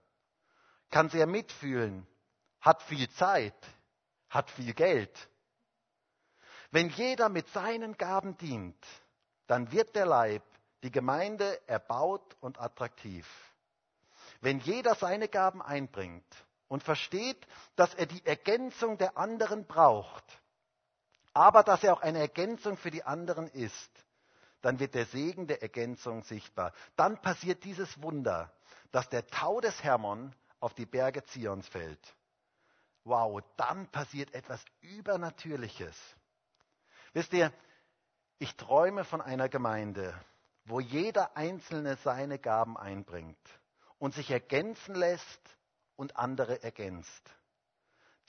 kann 0.89 1.09
sehr 1.09 1.27
mitfühlen, 1.27 2.07
hat 2.61 2.81
viel 2.83 3.09
Zeit, 3.09 3.55
hat 4.29 4.49
viel 4.51 4.73
Geld 4.73 5.11
wenn 6.71 6.89
jeder 6.89 7.29
mit 7.29 7.47
seinen 7.49 7.97
Gaben 7.97 8.37
dient, 8.37 8.85
dann 9.47 9.71
wird 9.71 9.95
der 9.95 10.05
Leib, 10.05 10.43
die 10.83 10.91
Gemeinde 10.91 11.59
erbaut 11.67 12.35
und 12.41 12.59
attraktiv. 12.59 13.27
Wenn 14.41 14.59
jeder 14.59 14.95
seine 14.95 15.27
Gaben 15.27 15.61
einbringt 15.61 16.25
und 16.67 16.83
versteht, 16.83 17.47
dass 17.75 17.93
er 17.95 18.05
die 18.05 18.25
Ergänzung 18.25 18.97
der 18.97 19.17
anderen 19.17 19.65
braucht, 19.65 20.23
aber 21.33 21.63
dass 21.63 21.83
er 21.83 21.93
auch 21.93 22.01
eine 22.01 22.19
Ergänzung 22.19 22.77
für 22.77 22.91
die 22.91 23.03
anderen 23.03 23.47
ist, 23.47 23.91
dann 24.61 24.79
wird 24.79 24.95
der 24.95 25.05
Segen 25.05 25.47
der 25.47 25.61
Ergänzung 25.61 26.23
sichtbar. 26.23 26.73
Dann 26.95 27.21
passiert 27.21 27.63
dieses 27.63 28.01
Wunder, 28.01 28.51
dass 28.91 29.07
der 29.09 29.25
Tau 29.27 29.61
des 29.61 29.83
Hermon 29.83 30.35
auf 30.59 30.73
die 30.73 30.85
Berge 30.85 31.23
Zions 31.25 31.67
fällt. 31.67 32.15
Wow, 33.03 33.41
dann 33.55 33.87
passiert 33.87 34.33
etwas 34.33 34.63
Übernatürliches. 34.81 35.95
Wisst 37.17 37.33
ihr, 37.33 37.51
ich 38.37 38.55
träume 38.57 39.03
von 39.03 39.21
einer 39.21 39.49
Gemeinde, 39.49 40.13
wo 40.65 40.79
jeder 40.79 41.35
Einzelne 41.35 41.95
seine 42.03 42.37
Gaben 42.37 42.77
einbringt 42.77 43.39
und 43.97 44.13
sich 44.13 44.29
ergänzen 44.29 44.93
lässt 44.93 45.57
und 45.95 46.15
andere 46.15 46.61
ergänzt. 46.61 47.23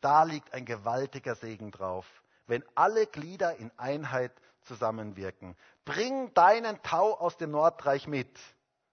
Da 0.01 0.23
liegt 0.23 0.55
ein 0.55 0.65
gewaltiger 0.65 1.35
Segen 1.35 1.71
drauf, 1.71 2.07
wenn 2.47 2.65
alle 2.75 3.07
Glieder 3.07 3.57
in 3.57 3.71
Einheit 3.77 4.33
zusammenwirken. 4.63 5.55
Bring 5.85 6.33
deinen 6.33 6.83
Tau 6.83 7.13
aus 7.13 7.37
dem 7.37 7.51
Nordreich 7.51 8.07
mit, 8.07 8.41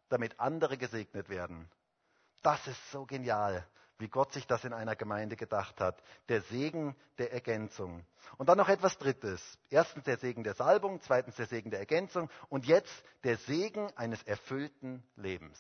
damit 0.09 0.41
andere 0.41 0.77
gesegnet 0.77 1.29
werden. 1.29 1.71
Das 2.41 2.67
ist 2.67 2.91
so 2.91 3.05
genial 3.05 3.65
wie 3.97 4.07
Gott 4.07 4.33
sich 4.33 4.45
das 4.47 4.65
in 4.65 4.73
einer 4.73 4.95
Gemeinde 4.95 5.35
gedacht 5.35 5.79
hat. 5.79 6.01
Der 6.29 6.41
Segen 6.41 6.95
der 7.17 7.31
Ergänzung. 7.31 8.05
Und 8.37 8.49
dann 8.49 8.57
noch 8.57 8.69
etwas 8.69 8.97
Drittes. 8.97 9.41
Erstens 9.69 10.03
der 10.03 10.17
Segen 10.17 10.43
der 10.43 10.53
Salbung, 10.53 11.01
zweitens 11.01 11.35
der 11.35 11.45
Segen 11.45 11.71
der 11.71 11.79
Ergänzung 11.79 12.29
und 12.49 12.65
jetzt 12.65 13.03
der 13.23 13.37
Segen 13.37 13.91
eines 13.95 14.21
erfüllten 14.23 15.03
Lebens. 15.15 15.59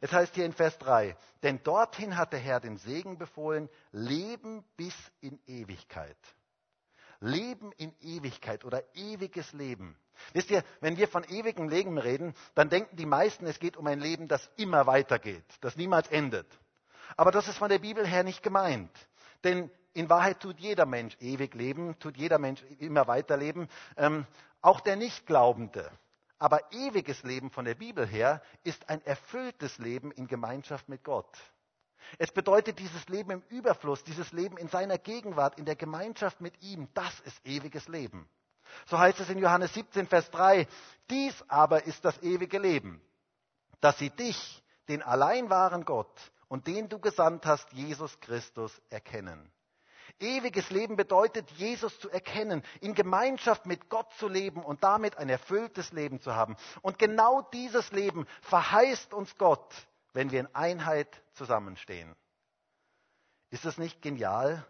Es 0.00 0.12
heißt 0.12 0.34
hier 0.34 0.44
in 0.44 0.52
Vers 0.52 0.78
3, 0.78 1.16
denn 1.42 1.62
dorthin 1.62 2.16
hat 2.16 2.32
der 2.32 2.38
Herr 2.38 2.60
den 2.60 2.76
Segen 2.76 3.18
befohlen, 3.18 3.68
Leben 3.90 4.64
bis 4.76 4.94
in 5.20 5.40
Ewigkeit. 5.46 6.16
Leben 7.20 7.72
in 7.72 7.92
Ewigkeit 8.00 8.64
oder 8.64 8.82
ewiges 8.94 9.52
Leben. 9.52 9.96
Wisst 10.32 10.50
ihr, 10.50 10.64
wenn 10.80 10.96
wir 10.96 11.08
von 11.08 11.24
ewigem 11.24 11.68
Leben 11.68 11.98
reden, 11.98 12.34
dann 12.54 12.70
denken 12.70 12.96
die 12.96 13.06
meisten, 13.06 13.46
es 13.46 13.58
geht 13.58 13.76
um 13.76 13.86
ein 13.86 14.00
Leben, 14.00 14.28
das 14.28 14.48
immer 14.56 14.86
weitergeht, 14.86 15.44
das 15.60 15.76
niemals 15.76 16.08
endet. 16.08 16.46
Aber 17.16 17.30
das 17.30 17.48
ist 17.48 17.58
von 17.58 17.68
der 17.68 17.78
Bibel 17.78 18.06
her 18.06 18.24
nicht 18.24 18.42
gemeint. 18.42 18.90
Denn 19.44 19.70
in 19.92 20.08
Wahrheit 20.08 20.40
tut 20.40 20.60
jeder 20.60 20.86
Mensch 20.86 21.16
ewig 21.20 21.54
leben, 21.54 21.98
tut 21.98 22.16
jeder 22.16 22.38
Mensch 22.38 22.62
immer 22.78 23.06
weiterleben, 23.08 23.68
ähm, 23.96 24.26
auch 24.60 24.80
der 24.80 24.96
Nichtglaubende. 24.96 25.90
Aber 26.38 26.72
ewiges 26.72 27.22
Leben 27.22 27.50
von 27.50 27.64
der 27.64 27.74
Bibel 27.74 28.06
her 28.06 28.42
ist 28.62 28.88
ein 28.88 29.04
erfülltes 29.04 29.78
Leben 29.78 30.10
in 30.12 30.26
Gemeinschaft 30.26 30.88
mit 30.88 31.04
Gott. 31.04 31.38
Es 32.18 32.32
bedeutet 32.32 32.78
dieses 32.78 33.08
Leben 33.08 33.30
im 33.30 33.42
Überfluss, 33.50 34.02
dieses 34.04 34.32
Leben 34.32 34.56
in 34.56 34.68
seiner 34.68 34.96
Gegenwart, 34.96 35.58
in 35.58 35.64
der 35.64 35.76
Gemeinschaft 35.76 36.40
mit 36.40 36.60
ihm, 36.62 36.88
das 36.94 37.20
ist 37.20 37.44
ewiges 37.44 37.88
Leben. 37.88 38.28
So 38.86 38.98
heißt 38.98 39.20
es 39.20 39.28
in 39.28 39.38
Johannes 39.38 39.74
17, 39.74 40.06
Vers 40.06 40.30
3, 40.30 40.66
dies 41.10 41.34
aber 41.48 41.84
ist 41.84 42.04
das 42.04 42.22
ewige 42.22 42.58
Leben, 42.58 43.02
dass 43.80 43.98
sie 43.98 44.10
dich, 44.10 44.62
den 44.88 45.02
allein 45.02 45.50
wahren 45.50 45.84
Gott 45.84 46.32
und 46.50 46.66
den 46.66 46.88
du 46.88 46.98
gesandt 46.98 47.46
hast, 47.46 47.72
Jesus 47.72 48.18
Christus, 48.20 48.82
erkennen. 48.90 49.50
Ewiges 50.18 50.68
Leben 50.70 50.96
bedeutet, 50.96 51.48
Jesus 51.52 51.96
zu 52.00 52.10
erkennen, 52.10 52.64
in 52.80 52.94
Gemeinschaft 52.94 53.66
mit 53.66 53.88
Gott 53.88 54.12
zu 54.14 54.26
leben 54.26 54.64
und 54.64 54.82
damit 54.82 55.16
ein 55.16 55.28
erfülltes 55.28 55.92
Leben 55.92 56.20
zu 56.20 56.34
haben. 56.34 56.56
Und 56.82 56.98
genau 56.98 57.40
dieses 57.40 57.92
Leben 57.92 58.26
verheißt 58.42 59.14
uns 59.14 59.36
Gott, 59.36 59.72
wenn 60.12 60.32
wir 60.32 60.40
in 60.40 60.52
Einheit 60.52 61.22
zusammenstehen. 61.34 62.16
Ist 63.50 63.64
das 63.64 63.78
nicht 63.78 64.02
genial? 64.02 64.66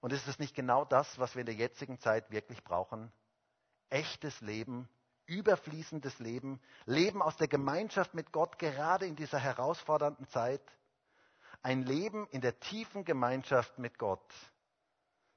Und 0.00 0.12
ist 0.12 0.28
es 0.28 0.38
nicht 0.38 0.54
genau 0.54 0.84
das, 0.84 1.18
was 1.18 1.34
wir 1.34 1.40
in 1.40 1.46
der 1.46 1.54
jetzigen 1.56 1.98
Zeit 1.98 2.30
wirklich 2.30 2.62
brauchen? 2.62 3.12
Echtes 3.90 4.40
Leben, 4.40 4.88
überfließendes 5.26 6.20
Leben, 6.20 6.60
Leben 6.86 7.22
aus 7.22 7.36
der 7.36 7.48
Gemeinschaft 7.48 8.14
mit 8.14 8.30
Gott, 8.30 8.58
gerade 8.60 9.06
in 9.06 9.16
dieser 9.16 9.40
herausfordernden 9.40 10.28
Zeit. 10.28 10.62
Ein 11.62 11.84
Leben 11.84 12.26
in 12.28 12.40
der 12.40 12.58
tiefen 12.58 13.04
Gemeinschaft 13.04 13.78
mit 13.78 13.98
Gott. 13.98 14.32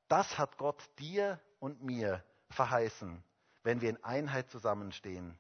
Das 0.08 0.38
hat 0.38 0.58
Gott 0.58 0.82
dir 1.00 1.40
und 1.60 1.84
mir 1.84 2.24
verheißen, 2.50 3.24
wenn 3.64 3.82
wir 3.82 3.90
in 3.90 4.04
Einheit 4.04 4.50
zusammenstehen. 4.50 5.38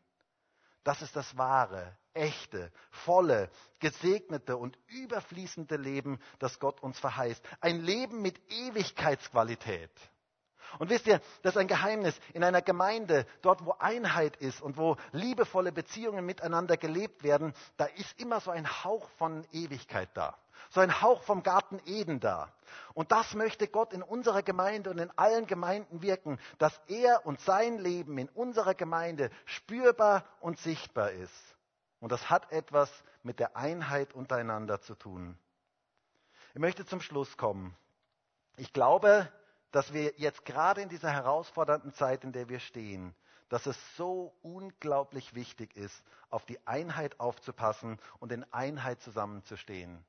Das 0.83 1.01
ist 1.01 1.15
das 1.15 1.35
wahre, 1.37 1.97
echte, 2.13 2.71
volle, 2.91 3.49
gesegnete 3.79 4.55
und 4.57 4.77
überfließende 4.87 5.77
Leben, 5.77 6.19
das 6.37 6.59
Gott 6.59 6.81
uns 6.81 6.99
verheißt. 6.99 7.43
Ein 7.59 7.81
Leben 7.81 8.21
mit 8.21 8.39
Ewigkeitsqualität. 8.51 9.91
Und 10.79 10.89
wisst 10.89 11.07
ihr, 11.07 11.21
das 11.41 11.55
ist 11.55 11.57
ein 11.57 11.67
Geheimnis. 11.67 12.19
In 12.33 12.43
einer 12.43 12.61
Gemeinde, 12.61 13.25
dort 13.41 13.65
wo 13.65 13.75
Einheit 13.79 14.35
ist 14.37 14.61
und 14.61 14.77
wo 14.77 14.97
liebevolle 15.11 15.71
Beziehungen 15.71 16.25
miteinander 16.25 16.77
gelebt 16.77 17.23
werden, 17.23 17.53
da 17.77 17.85
ist 17.85 18.19
immer 18.19 18.39
so 18.39 18.51
ein 18.51 18.67
Hauch 18.83 19.09
von 19.17 19.45
Ewigkeit 19.51 20.09
da. 20.13 20.37
So 20.69 20.81
ein 20.81 21.01
Hauch 21.01 21.23
vom 21.23 21.43
Garten 21.43 21.79
Eden 21.85 22.19
da. 22.19 22.51
Und 22.93 23.11
das 23.11 23.33
möchte 23.33 23.67
Gott 23.67 23.93
in 23.93 24.01
unserer 24.01 24.41
Gemeinde 24.41 24.89
und 24.89 24.97
in 24.97 25.11
allen 25.17 25.47
Gemeinden 25.47 26.01
wirken, 26.01 26.39
dass 26.57 26.79
er 26.87 27.25
und 27.25 27.39
sein 27.41 27.77
Leben 27.77 28.17
in 28.17 28.29
unserer 28.29 28.73
Gemeinde 28.73 29.29
spürbar 29.45 30.25
und 30.39 30.57
sichtbar 30.59 31.11
ist. 31.11 31.55
Und 31.99 32.11
das 32.11 32.29
hat 32.29 32.51
etwas 32.51 32.91
mit 33.23 33.39
der 33.39 33.55
Einheit 33.55 34.13
untereinander 34.13 34.81
zu 34.81 34.95
tun. 34.95 35.37
Ich 36.53 36.59
möchte 36.59 36.85
zum 36.85 37.01
Schluss 37.01 37.37
kommen. 37.37 37.75
Ich 38.57 38.71
glaube, 38.71 39.29
dass 39.75 39.91
wir 39.91 40.13
jetzt 40.15 40.45
gerade 40.45 40.79
in 40.79 40.87
dieser 40.87 41.11
herausfordernden 41.11 41.91
Zeit, 41.91 42.23
in 42.23 42.31
der 42.31 42.47
wir 42.47 42.61
stehen, 42.61 43.13
dass 43.49 43.65
es 43.65 43.77
so 43.97 44.33
unglaublich 44.41 45.35
wichtig 45.35 45.75
ist, 45.75 46.01
auf 46.29 46.45
die 46.45 46.65
Einheit 46.65 47.19
aufzupassen 47.19 47.99
und 48.19 48.31
in 48.31 48.45
Einheit 48.53 49.01
zusammenzustehen. 49.01 50.01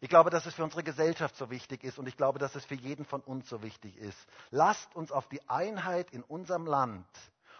Ich 0.00 0.08
glaube, 0.08 0.30
dass 0.30 0.46
es 0.46 0.54
für 0.54 0.64
unsere 0.64 0.82
Gesellschaft 0.82 1.36
so 1.36 1.50
wichtig 1.50 1.84
ist 1.84 1.98
und 1.98 2.08
ich 2.08 2.16
glaube, 2.16 2.38
dass 2.38 2.54
es 2.54 2.64
für 2.64 2.74
jeden 2.74 3.04
von 3.04 3.20
uns 3.20 3.50
so 3.50 3.62
wichtig 3.62 3.98
ist. 3.98 4.18
Lasst 4.50 4.96
uns 4.96 5.12
auf 5.12 5.28
die 5.28 5.46
Einheit 5.46 6.10
in 6.10 6.22
unserem 6.22 6.64
Land 6.64 7.06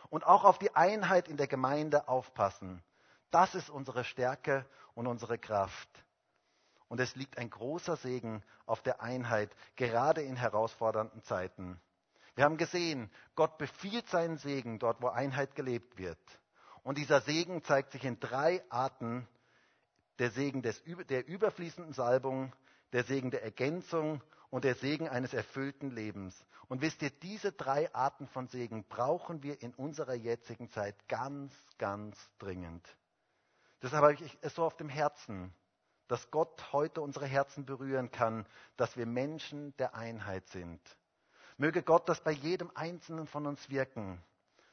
und 0.08 0.24
auch 0.24 0.44
auf 0.44 0.58
die 0.58 0.74
Einheit 0.74 1.28
in 1.28 1.36
der 1.36 1.48
Gemeinde 1.48 2.08
aufpassen. 2.08 2.82
Das 3.30 3.54
ist 3.54 3.68
unsere 3.68 4.04
Stärke 4.04 4.64
und 4.94 5.06
unsere 5.06 5.36
Kraft. 5.36 5.90
Und 6.92 7.00
es 7.00 7.16
liegt 7.16 7.38
ein 7.38 7.48
großer 7.48 7.96
Segen 7.96 8.42
auf 8.66 8.82
der 8.82 9.00
Einheit, 9.00 9.50
gerade 9.76 10.20
in 10.20 10.36
herausfordernden 10.36 11.22
Zeiten. 11.22 11.80
Wir 12.34 12.44
haben 12.44 12.58
gesehen, 12.58 13.10
Gott 13.34 13.56
befiehlt 13.56 14.06
seinen 14.10 14.36
Segen 14.36 14.78
dort, 14.78 15.00
wo 15.00 15.08
Einheit 15.08 15.54
gelebt 15.54 15.96
wird. 15.96 16.18
Und 16.82 16.98
dieser 16.98 17.22
Segen 17.22 17.64
zeigt 17.64 17.92
sich 17.92 18.04
in 18.04 18.20
drei 18.20 18.62
Arten. 18.68 19.26
Der 20.18 20.32
Segen 20.32 20.60
des, 20.60 20.82
der 21.08 21.26
überfließenden 21.26 21.94
Salbung, 21.94 22.52
der 22.92 23.04
Segen 23.04 23.30
der 23.30 23.42
Ergänzung 23.42 24.20
und 24.50 24.64
der 24.64 24.74
Segen 24.74 25.08
eines 25.08 25.32
erfüllten 25.32 25.92
Lebens. 25.92 26.44
Und 26.68 26.82
wisst 26.82 27.00
ihr, 27.00 27.08
diese 27.08 27.52
drei 27.52 27.90
Arten 27.94 28.26
von 28.26 28.48
Segen 28.48 28.84
brauchen 28.84 29.42
wir 29.42 29.62
in 29.62 29.72
unserer 29.72 30.12
jetzigen 30.12 30.68
Zeit 30.68 31.08
ganz, 31.08 31.54
ganz 31.78 32.18
dringend. 32.38 32.86
Deshalb 33.80 34.02
habe 34.02 34.12
ich 34.12 34.38
es 34.42 34.54
so 34.54 34.62
auf 34.62 34.76
dem 34.76 34.90
Herzen, 34.90 35.54
dass 36.12 36.30
Gott 36.30 36.74
heute 36.74 37.00
unsere 37.00 37.24
Herzen 37.24 37.64
berühren 37.64 38.10
kann, 38.10 38.44
dass 38.76 38.98
wir 38.98 39.06
Menschen 39.06 39.74
der 39.78 39.94
Einheit 39.94 40.46
sind. 40.48 40.78
Möge 41.56 41.82
Gott 41.82 42.06
das 42.06 42.20
bei 42.20 42.32
jedem 42.32 42.70
Einzelnen 42.74 43.26
von 43.26 43.46
uns 43.46 43.70
wirken, 43.70 44.22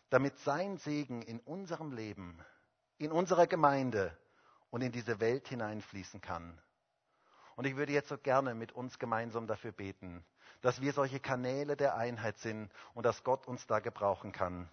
damit 0.10 0.38
sein 0.40 0.76
Segen 0.76 1.22
in 1.22 1.40
unserem 1.40 1.94
Leben, 1.94 2.44
in 2.98 3.14
unserer 3.14 3.48
Gemeinde 3.48 4.18
und 4.70 4.82
in 4.82 4.92
diese 4.92 5.22
Welt 5.22 5.48
hineinfließen 5.48 6.20
kann. 6.20 6.60
Und 7.56 7.64
ich 7.66 7.78
würde 7.78 7.94
jetzt 7.94 8.10
so 8.10 8.18
gerne 8.18 8.54
mit 8.54 8.74
uns 8.74 9.00
gemeinsam 9.00 9.48
dafür 9.48 9.72
beten, 9.72 10.26
dass 10.60 10.82
wir 10.82 10.92
solche 10.92 11.22
Kanäle 11.22 11.78
der 11.78 11.96
Einheit 11.96 12.38
sind 12.40 12.70
und 12.94 13.06
dass 13.06 13.24
Gott 13.24 13.48
uns 13.48 13.66
da 13.66 13.80
gebrauchen 13.80 14.34
kann. 14.34 14.70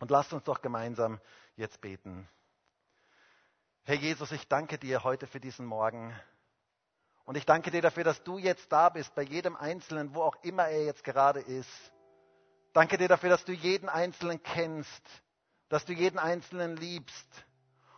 Und 0.00 0.10
lasst 0.10 0.32
uns 0.32 0.42
doch 0.42 0.60
gemeinsam 0.60 1.20
jetzt 1.54 1.80
beten. 1.80 2.28
Herr 3.88 3.96
Jesus, 3.96 4.32
ich 4.32 4.46
danke 4.48 4.76
dir 4.76 5.02
heute 5.02 5.26
für 5.26 5.40
diesen 5.40 5.64
Morgen. 5.64 6.14
Und 7.24 7.38
ich 7.38 7.46
danke 7.46 7.70
dir 7.70 7.80
dafür, 7.80 8.04
dass 8.04 8.22
du 8.22 8.36
jetzt 8.36 8.70
da 8.70 8.90
bist, 8.90 9.14
bei 9.14 9.22
jedem 9.22 9.56
Einzelnen, 9.56 10.14
wo 10.14 10.20
auch 10.20 10.36
immer 10.42 10.68
er 10.68 10.84
jetzt 10.84 11.04
gerade 11.04 11.40
ist. 11.40 11.70
Danke 12.74 12.98
dir 12.98 13.08
dafür, 13.08 13.30
dass 13.30 13.46
du 13.46 13.52
jeden 13.52 13.88
Einzelnen 13.88 14.42
kennst, 14.42 15.02
dass 15.70 15.86
du 15.86 15.94
jeden 15.94 16.18
Einzelnen 16.18 16.76
liebst 16.76 17.26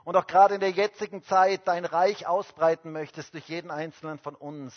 und 0.05 0.14
auch 0.14 0.29
gerade 0.29 0.55
in 0.55 0.61
der 0.61 0.70
jetzigen 0.70 1.24
Zeit 1.24 1.62
dein 1.66 1.85
Reich 1.85 2.24
ausbreiten 2.24 2.92
möchtest 2.92 3.35
durch 3.35 3.48
jeden 3.48 3.72
Einzelnen 3.72 4.20
von 4.20 4.37
uns. 4.37 4.72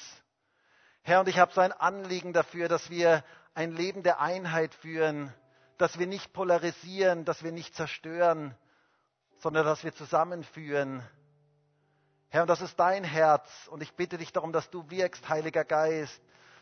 Herr, 1.04 1.20
und 1.20 1.30
ich 1.30 1.38
habe 1.38 1.54
so 1.54 1.62
ein 1.62 1.74
Anliegen 1.74 2.34
dafür, 2.34 2.68
dass 2.70 2.90
wir 2.90 3.24
ein 3.54 3.72
Leben 3.72 4.02
der 4.02 4.20
Einheit 4.20 4.74
führen, 4.74 5.32
dass 5.78 6.00
wir 6.00 6.08
nicht 6.08 6.34
polarisieren, 6.34 7.24
dass 7.24 7.44
wir 7.44 7.52
nicht 7.52 7.76
zerstören, 7.76 8.58
sondern 9.44 9.66
dass 9.66 9.84
wir 9.84 9.94
zusammenführen. 9.94 11.04
Herr, 12.30 12.44
und 12.44 12.48
das 12.48 12.62
ist 12.62 12.80
dein 12.80 13.04
Herz. 13.04 13.68
Und 13.70 13.84
ich 13.84 13.94
bitte 13.94 14.18
dich 14.18 14.32
darum, 14.32 14.54
dass 14.54 14.70
du 14.70 14.90
wirkst, 14.90 15.28
Heiliger 15.28 15.66
Geist, 15.66 16.20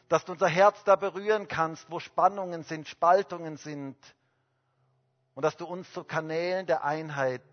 dass 0.10 0.26
du 0.26 0.32
unser 0.34 0.48
Herz 0.48 0.84
da 0.84 0.96
berühren 0.96 1.48
kannst, 1.48 1.90
wo 1.92 2.00
Spannungen 2.00 2.64
sind, 2.64 2.88
Spaltungen 2.88 3.58
sind. 3.58 3.96
Und 5.36 5.44
dass 5.44 5.56
du 5.56 5.66
uns 5.66 5.94
zu 5.94 6.04
Kanälen 6.04 6.66
der 6.66 6.84
Einheit 6.84 7.44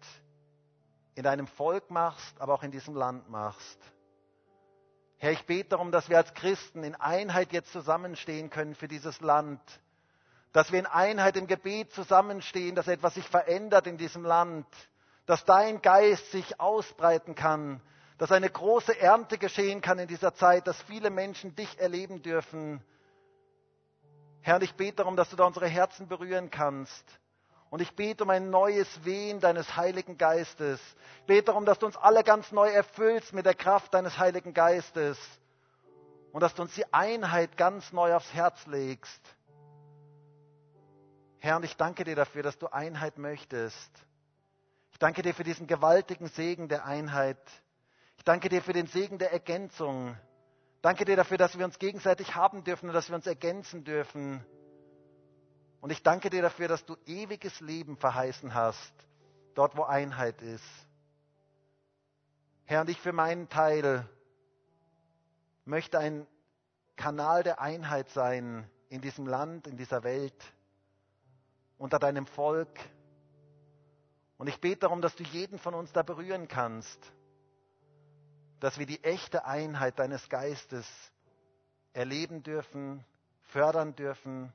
in 1.15 1.25
deinem 1.25 1.47
Volk 1.47 1.91
machst, 1.91 2.41
aber 2.41 2.55
auch 2.55 2.63
in 2.63 2.71
diesem 2.71 2.95
Land 2.97 3.29
machst. 3.29 3.79
Herr, 5.19 5.33
ich 5.33 5.45
bete 5.45 5.69
darum, 5.69 5.93
dass 5.93 6.09
wir 6.09 6.17
als 6.17 6.33
Christen 6.33 6.83
in 6.85 6.95
Einheit 6.95 7.53
jetzt 7.53 7.73
zusammenstehen 7.73 8.49
können 8.49 8.75
für 8.75 8.89
dieses 8.89 9.21
Land. 9.21 9.61
Dass 10.53 10.73
wir 10.73 10.79
in 10.79 10.87
Einheit 10.87 11.37
im 11.37 11.47
Gebet 11.47 11.93
zusammenstehen, 11.93 12.75
dass 12.75 12.89
etwas 12.89 13.15
sich 13.15 13.29
verändert 13.29 13.87
in 13.87 13.99
diesem 13.99 14.25
Land 14.25 14.67
dass 15.29 15.45
dein 15.45 15.83
Geist 15.83 16.33
sich 16.33 16.59
ausbreiten 16.59 17.35
kann, 17.35 17.83
dass 18.17 18.33
eine 18.33 18.49
große 18.49 18.99
Ernte 18.99 19.37
geschehen 19.37 19.83
kann 19.83 19.99
in 19.99 20.09
dieser 20.09 20.33
Zeit, 20.33 20.67
dass 20.67 20.81
viele 20.83 21.11
Menschen 21.11 21.55
dich 21.55 21.79
erleben 21.79 22.23
dürfen. 22.23 22.83
Herr, 24.41 24.63
ich 24.63 24.75
bete 24.75 24.97
darum, 24.97 25.17
dass 25.17 25.29
du 25.29 25.37
da 25.37 25.45
unsere 25.45 25.69
Herzen 25.69 26.09
berühren 26.09 26.51
kannst. 26.51 27.05
Und 27.69 27.83
ich 27.83 27.95
bete 27.95 28.25
um 28.25 28.31
ein 28.31 28.49
neues 28.49 28.89
Wehen 29.05 29.39
deines 29.39 29.77
Heiligen 29.77 30.17
Geistes. 30.17 30.81
Ich 31.21 31.27
bete 31.27 31.45
darum, 31.45 31.67
dass 31.67 31.79
du 31.79 31.85
uns 31.85 31.99
alle 31.99 32.25
ganz 32.25 32.51
neu 32.51 32.71
erfüllst 32.71 33.35
mit 33.35 33.45
der 33.45 33.55
Kraft 33.55 33.93
deines 33.93 34.19
Heiligen 34.19 34.55
Geistes. 34.55 35.19
Und 36.33 36.41
dass 36.41 36.55
du 36.55 36.63
uns 36.63 36.75
die 36.75 36.91
Einheit 36.95 37.59
ganz 37.59 37.93
neu 37.93 38.15
aufs 38.15 38.33
Herz 38.33 38.65
legst. 38.65 39.21
Herr, 41.39 41.57
und 41.57 41.65
ich 41.65 41.77
danke 41.77 42.05
dir 42.05 42.17
dafür, 42.17 42.43
dass 42.43 42.57
du 42.57 42.69
Einheit 42.69 43.19
möchtest. 43.19 44.08
Ich 44.99 45.01
danke 45.01 45.23
dir 45.23 45.33
für 45.33 45.45
diesen 45.45 45.69
gewaltigen 45.69 46.27
Segen 46.27 46.69
der 46.69 46.85
Einheit. 46.85 47.39
Ich 48.17 48.25
danke 48.25 48.49
dir 48.49 48.61
für 48.61 48.73
den 48.73 48.89
Segen 48.89 49.17
der 49.21 49.33
Ergänzung. 49.33 50.17
Danke 50.83 51.05
dir 51.05 51.15
dafür, 51.15 51.39
dass 51.39 51.57
wir 51.57 51.65
uns 51.65 51.79
gegenseitig 51.79 52.35
haben 52.35 52.65
dürfen 52.65 52.89
und 52.89 52.97
dass 52.97 53.09
wir 53.09 53.15
uns 53.15 53.29
ergänzen 53.29 53.85
dürfen. 53.85 54.45
Und 55.81 55.91
ich 55.91 56.03
danke 56.03 56.31
dir 56.31 56.43
dafür, 56.43 56.67
dass 56.67 56.85
du 56.85 56.97
ewiges 57.07 57.61
Leben 57.61 57.97
verheißen 57.97 58.55
hast, 58.55 58.93
dort 59.55 59.77
wo 59.77 59.85
Einheit 59.85 60.43
ist. 60.43 60.67
Herr, 62.65 62.81
und 62.81 62.91
ich 62.91 63.01
für 63.01 63.13
meinen 63.13 63.49
Teil 63.49 64.05
möchte 65.65 66.01
ein 66.01 66.27
Kanal 66.97 67.45
der 67.45 67.61
Einheit 67.61 68.11
sein 68.11 68.69
in 68.89 69.01
diesem 69.01 69.29
Land, 69.29 69.69
in 69.69 69.77
dieser 69.77 70.03
Welt, 70.03 70.53
unter 71.77 72.01
deinem 72.01 72.27
Volk 72.27 72.81
Und 74.39 74.47
ich 74.47 74.61
bete 74.61 74.81
darum, 74.81 75.03
dass 75.03 75.17
du 75.17 75.25
jeden 75.25 75.59
von 75.59 75.75
uns 75.75 75.93
da 75.93 76.03
berühren 76.03 76.49
kannst, 76.49 77.13
dass 78.61 78.79
wir 78.79 78.87
die 78.87 79.03
echte 79.05 79.45
Einheit 79.45 79.99
deines 79.99 80.29
Geistes 80.29 80.87
erleben 81.93 82.43
dürfen, 82.43 83.05
fördern 83.43 83.95
dürfen, 83.95 84.53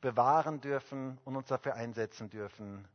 bewahren 0.00 0.60
dürfen 0.60 1.18
und 1.24 1.36
uns 1.36 1.48
dafür 1.48 1.74
einsetzen 1.74 2.30
dürfen. 2.30 2.86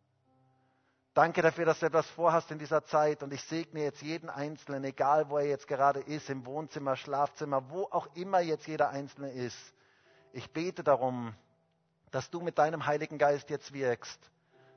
Danke 1.13 1.41
dafür, 1.41 1.65
dass 1.65 1.79
du 1.79 1.87
etwas 1.87 2.09
vorhast 2.11 2.51
in 2.51 2.59
dieser 2.59 2.85
Zeit 2.85 3.21
und 3.21 3.33
ich 3.33 3.43
segne 3.43 3.83
jetzt 3.83 4.01
jeden 4.01 4.29
Einzelnen, 4.29 4.85
egal 4.85 5.29
wo 5.29 5.37
er 5.37 5.45
jetzt 5.45 5.67
gerade 5.67 5.99
ist, 5.99 6.29
im 6.29 6.45
Wohnzimmer, 6.45 6.95
Schlafzimmer, 6.95 7.69
wo 7.69 7.83
auch 7.91 8.07
immer 8.15 8.39
jetzt 8.39 8.65
jeder 8.65 8.89
Einzelne 8.89 9.31
ist. 9.33 9.57
Ich 10.31 10.49
bete 10.53 10.83
darum, 10.83 11.35
dass 12.11 12.29
du 12.29 12.39
mit 12.39 12.57
deinem 12.57 12.85
Heiligen 12.85 13.17
Geist 13.17 13.49
jetzt 13.49 13.73
wirkst, 13.73 14.31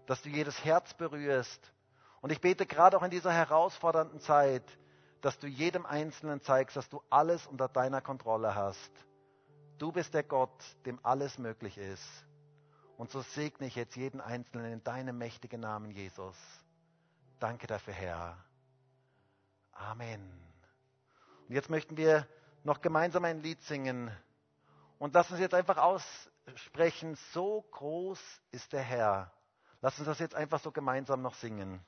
dass 0.07 0.23
du 0.23 0.29
jedes 0.29 0.65
Herz 0.65 0.95
berührst. 0.95 1.73
Und 2.21 2.31
ich 2.31 2.41
bete 2.41 2.67
gerade 2.67 2.97
auch 2.97 3.03
in 3.03 3.11
dieser 3.11 3.33
herausfordernden 3.33 4.21
Zeit, 4.21 4.65
dass 5.21 5.39
du 5.39 5.47
jedem 5.47 5.87
Einzelnen 5.87 6.41
zeigst, 6.43 6.77
dass 6.77 6.89
du 6.89 7.03
alles 7.11 7.47
unter 7.47 7.69
deiner 7.69 8.01
Kontrolle 8.01 8.55
hast. 8.55 8.93
Du 9.79 9.91
bist 9.91 10.15
der 10.15 10.23
Gott, 10.23 10.65
dem 10.87 10.99
alles 11.03 11.39
möglich 11.39 11.79
ist. 11.79 12.27
Und 12.97 13.11
so 13.11 13.23
segne 13.23 13.67
ich 13.67 13.75
jetzt 13.75 13.97
jeden 13.97 14.21
Einzelnen 14.21 14.73
in 14.73 14.85
deinem 14.85 15.19
mächtigen 15.19 15.61
Namen, 15.61 15.91
Jesus. 15.91 16.37
Danke 17.41 17.67
dafür, 17.67 17.95
Herr. 17.95 18.39
Amen. 19.73 20.21
Und 21.49 21.55
jetzt 21.55 21.71
möchten 21.71 21.97
wir 21.97 22.29
noch 22.63 22.81
gemeinsam 22.81 23.25
ein 23.25 23.43
Lied 23.43 23.61
singen. 23.63 24.11
Und 24.99 25.15
lass 25.15 25.31
uns 25.31 25.41
jetzt 25.41 25.55
einfach 25.55 25.77
aussprechen, 25.77 27.17
so 27.33 27.63
groß 27.73 28.21
ist 28.53 28.73
der 28.73 28.83
Herr. 28.83 29.33
Lass 29.85 29.99
uns 29.99 30.07
das 30.07 30.19
jetzt 30.19 30.35
einfach 30.35 30.61
so 30.61 30.73
gemeinsam 30.73 31.21
noch 31.21 31.35
singen. 31.35 31.79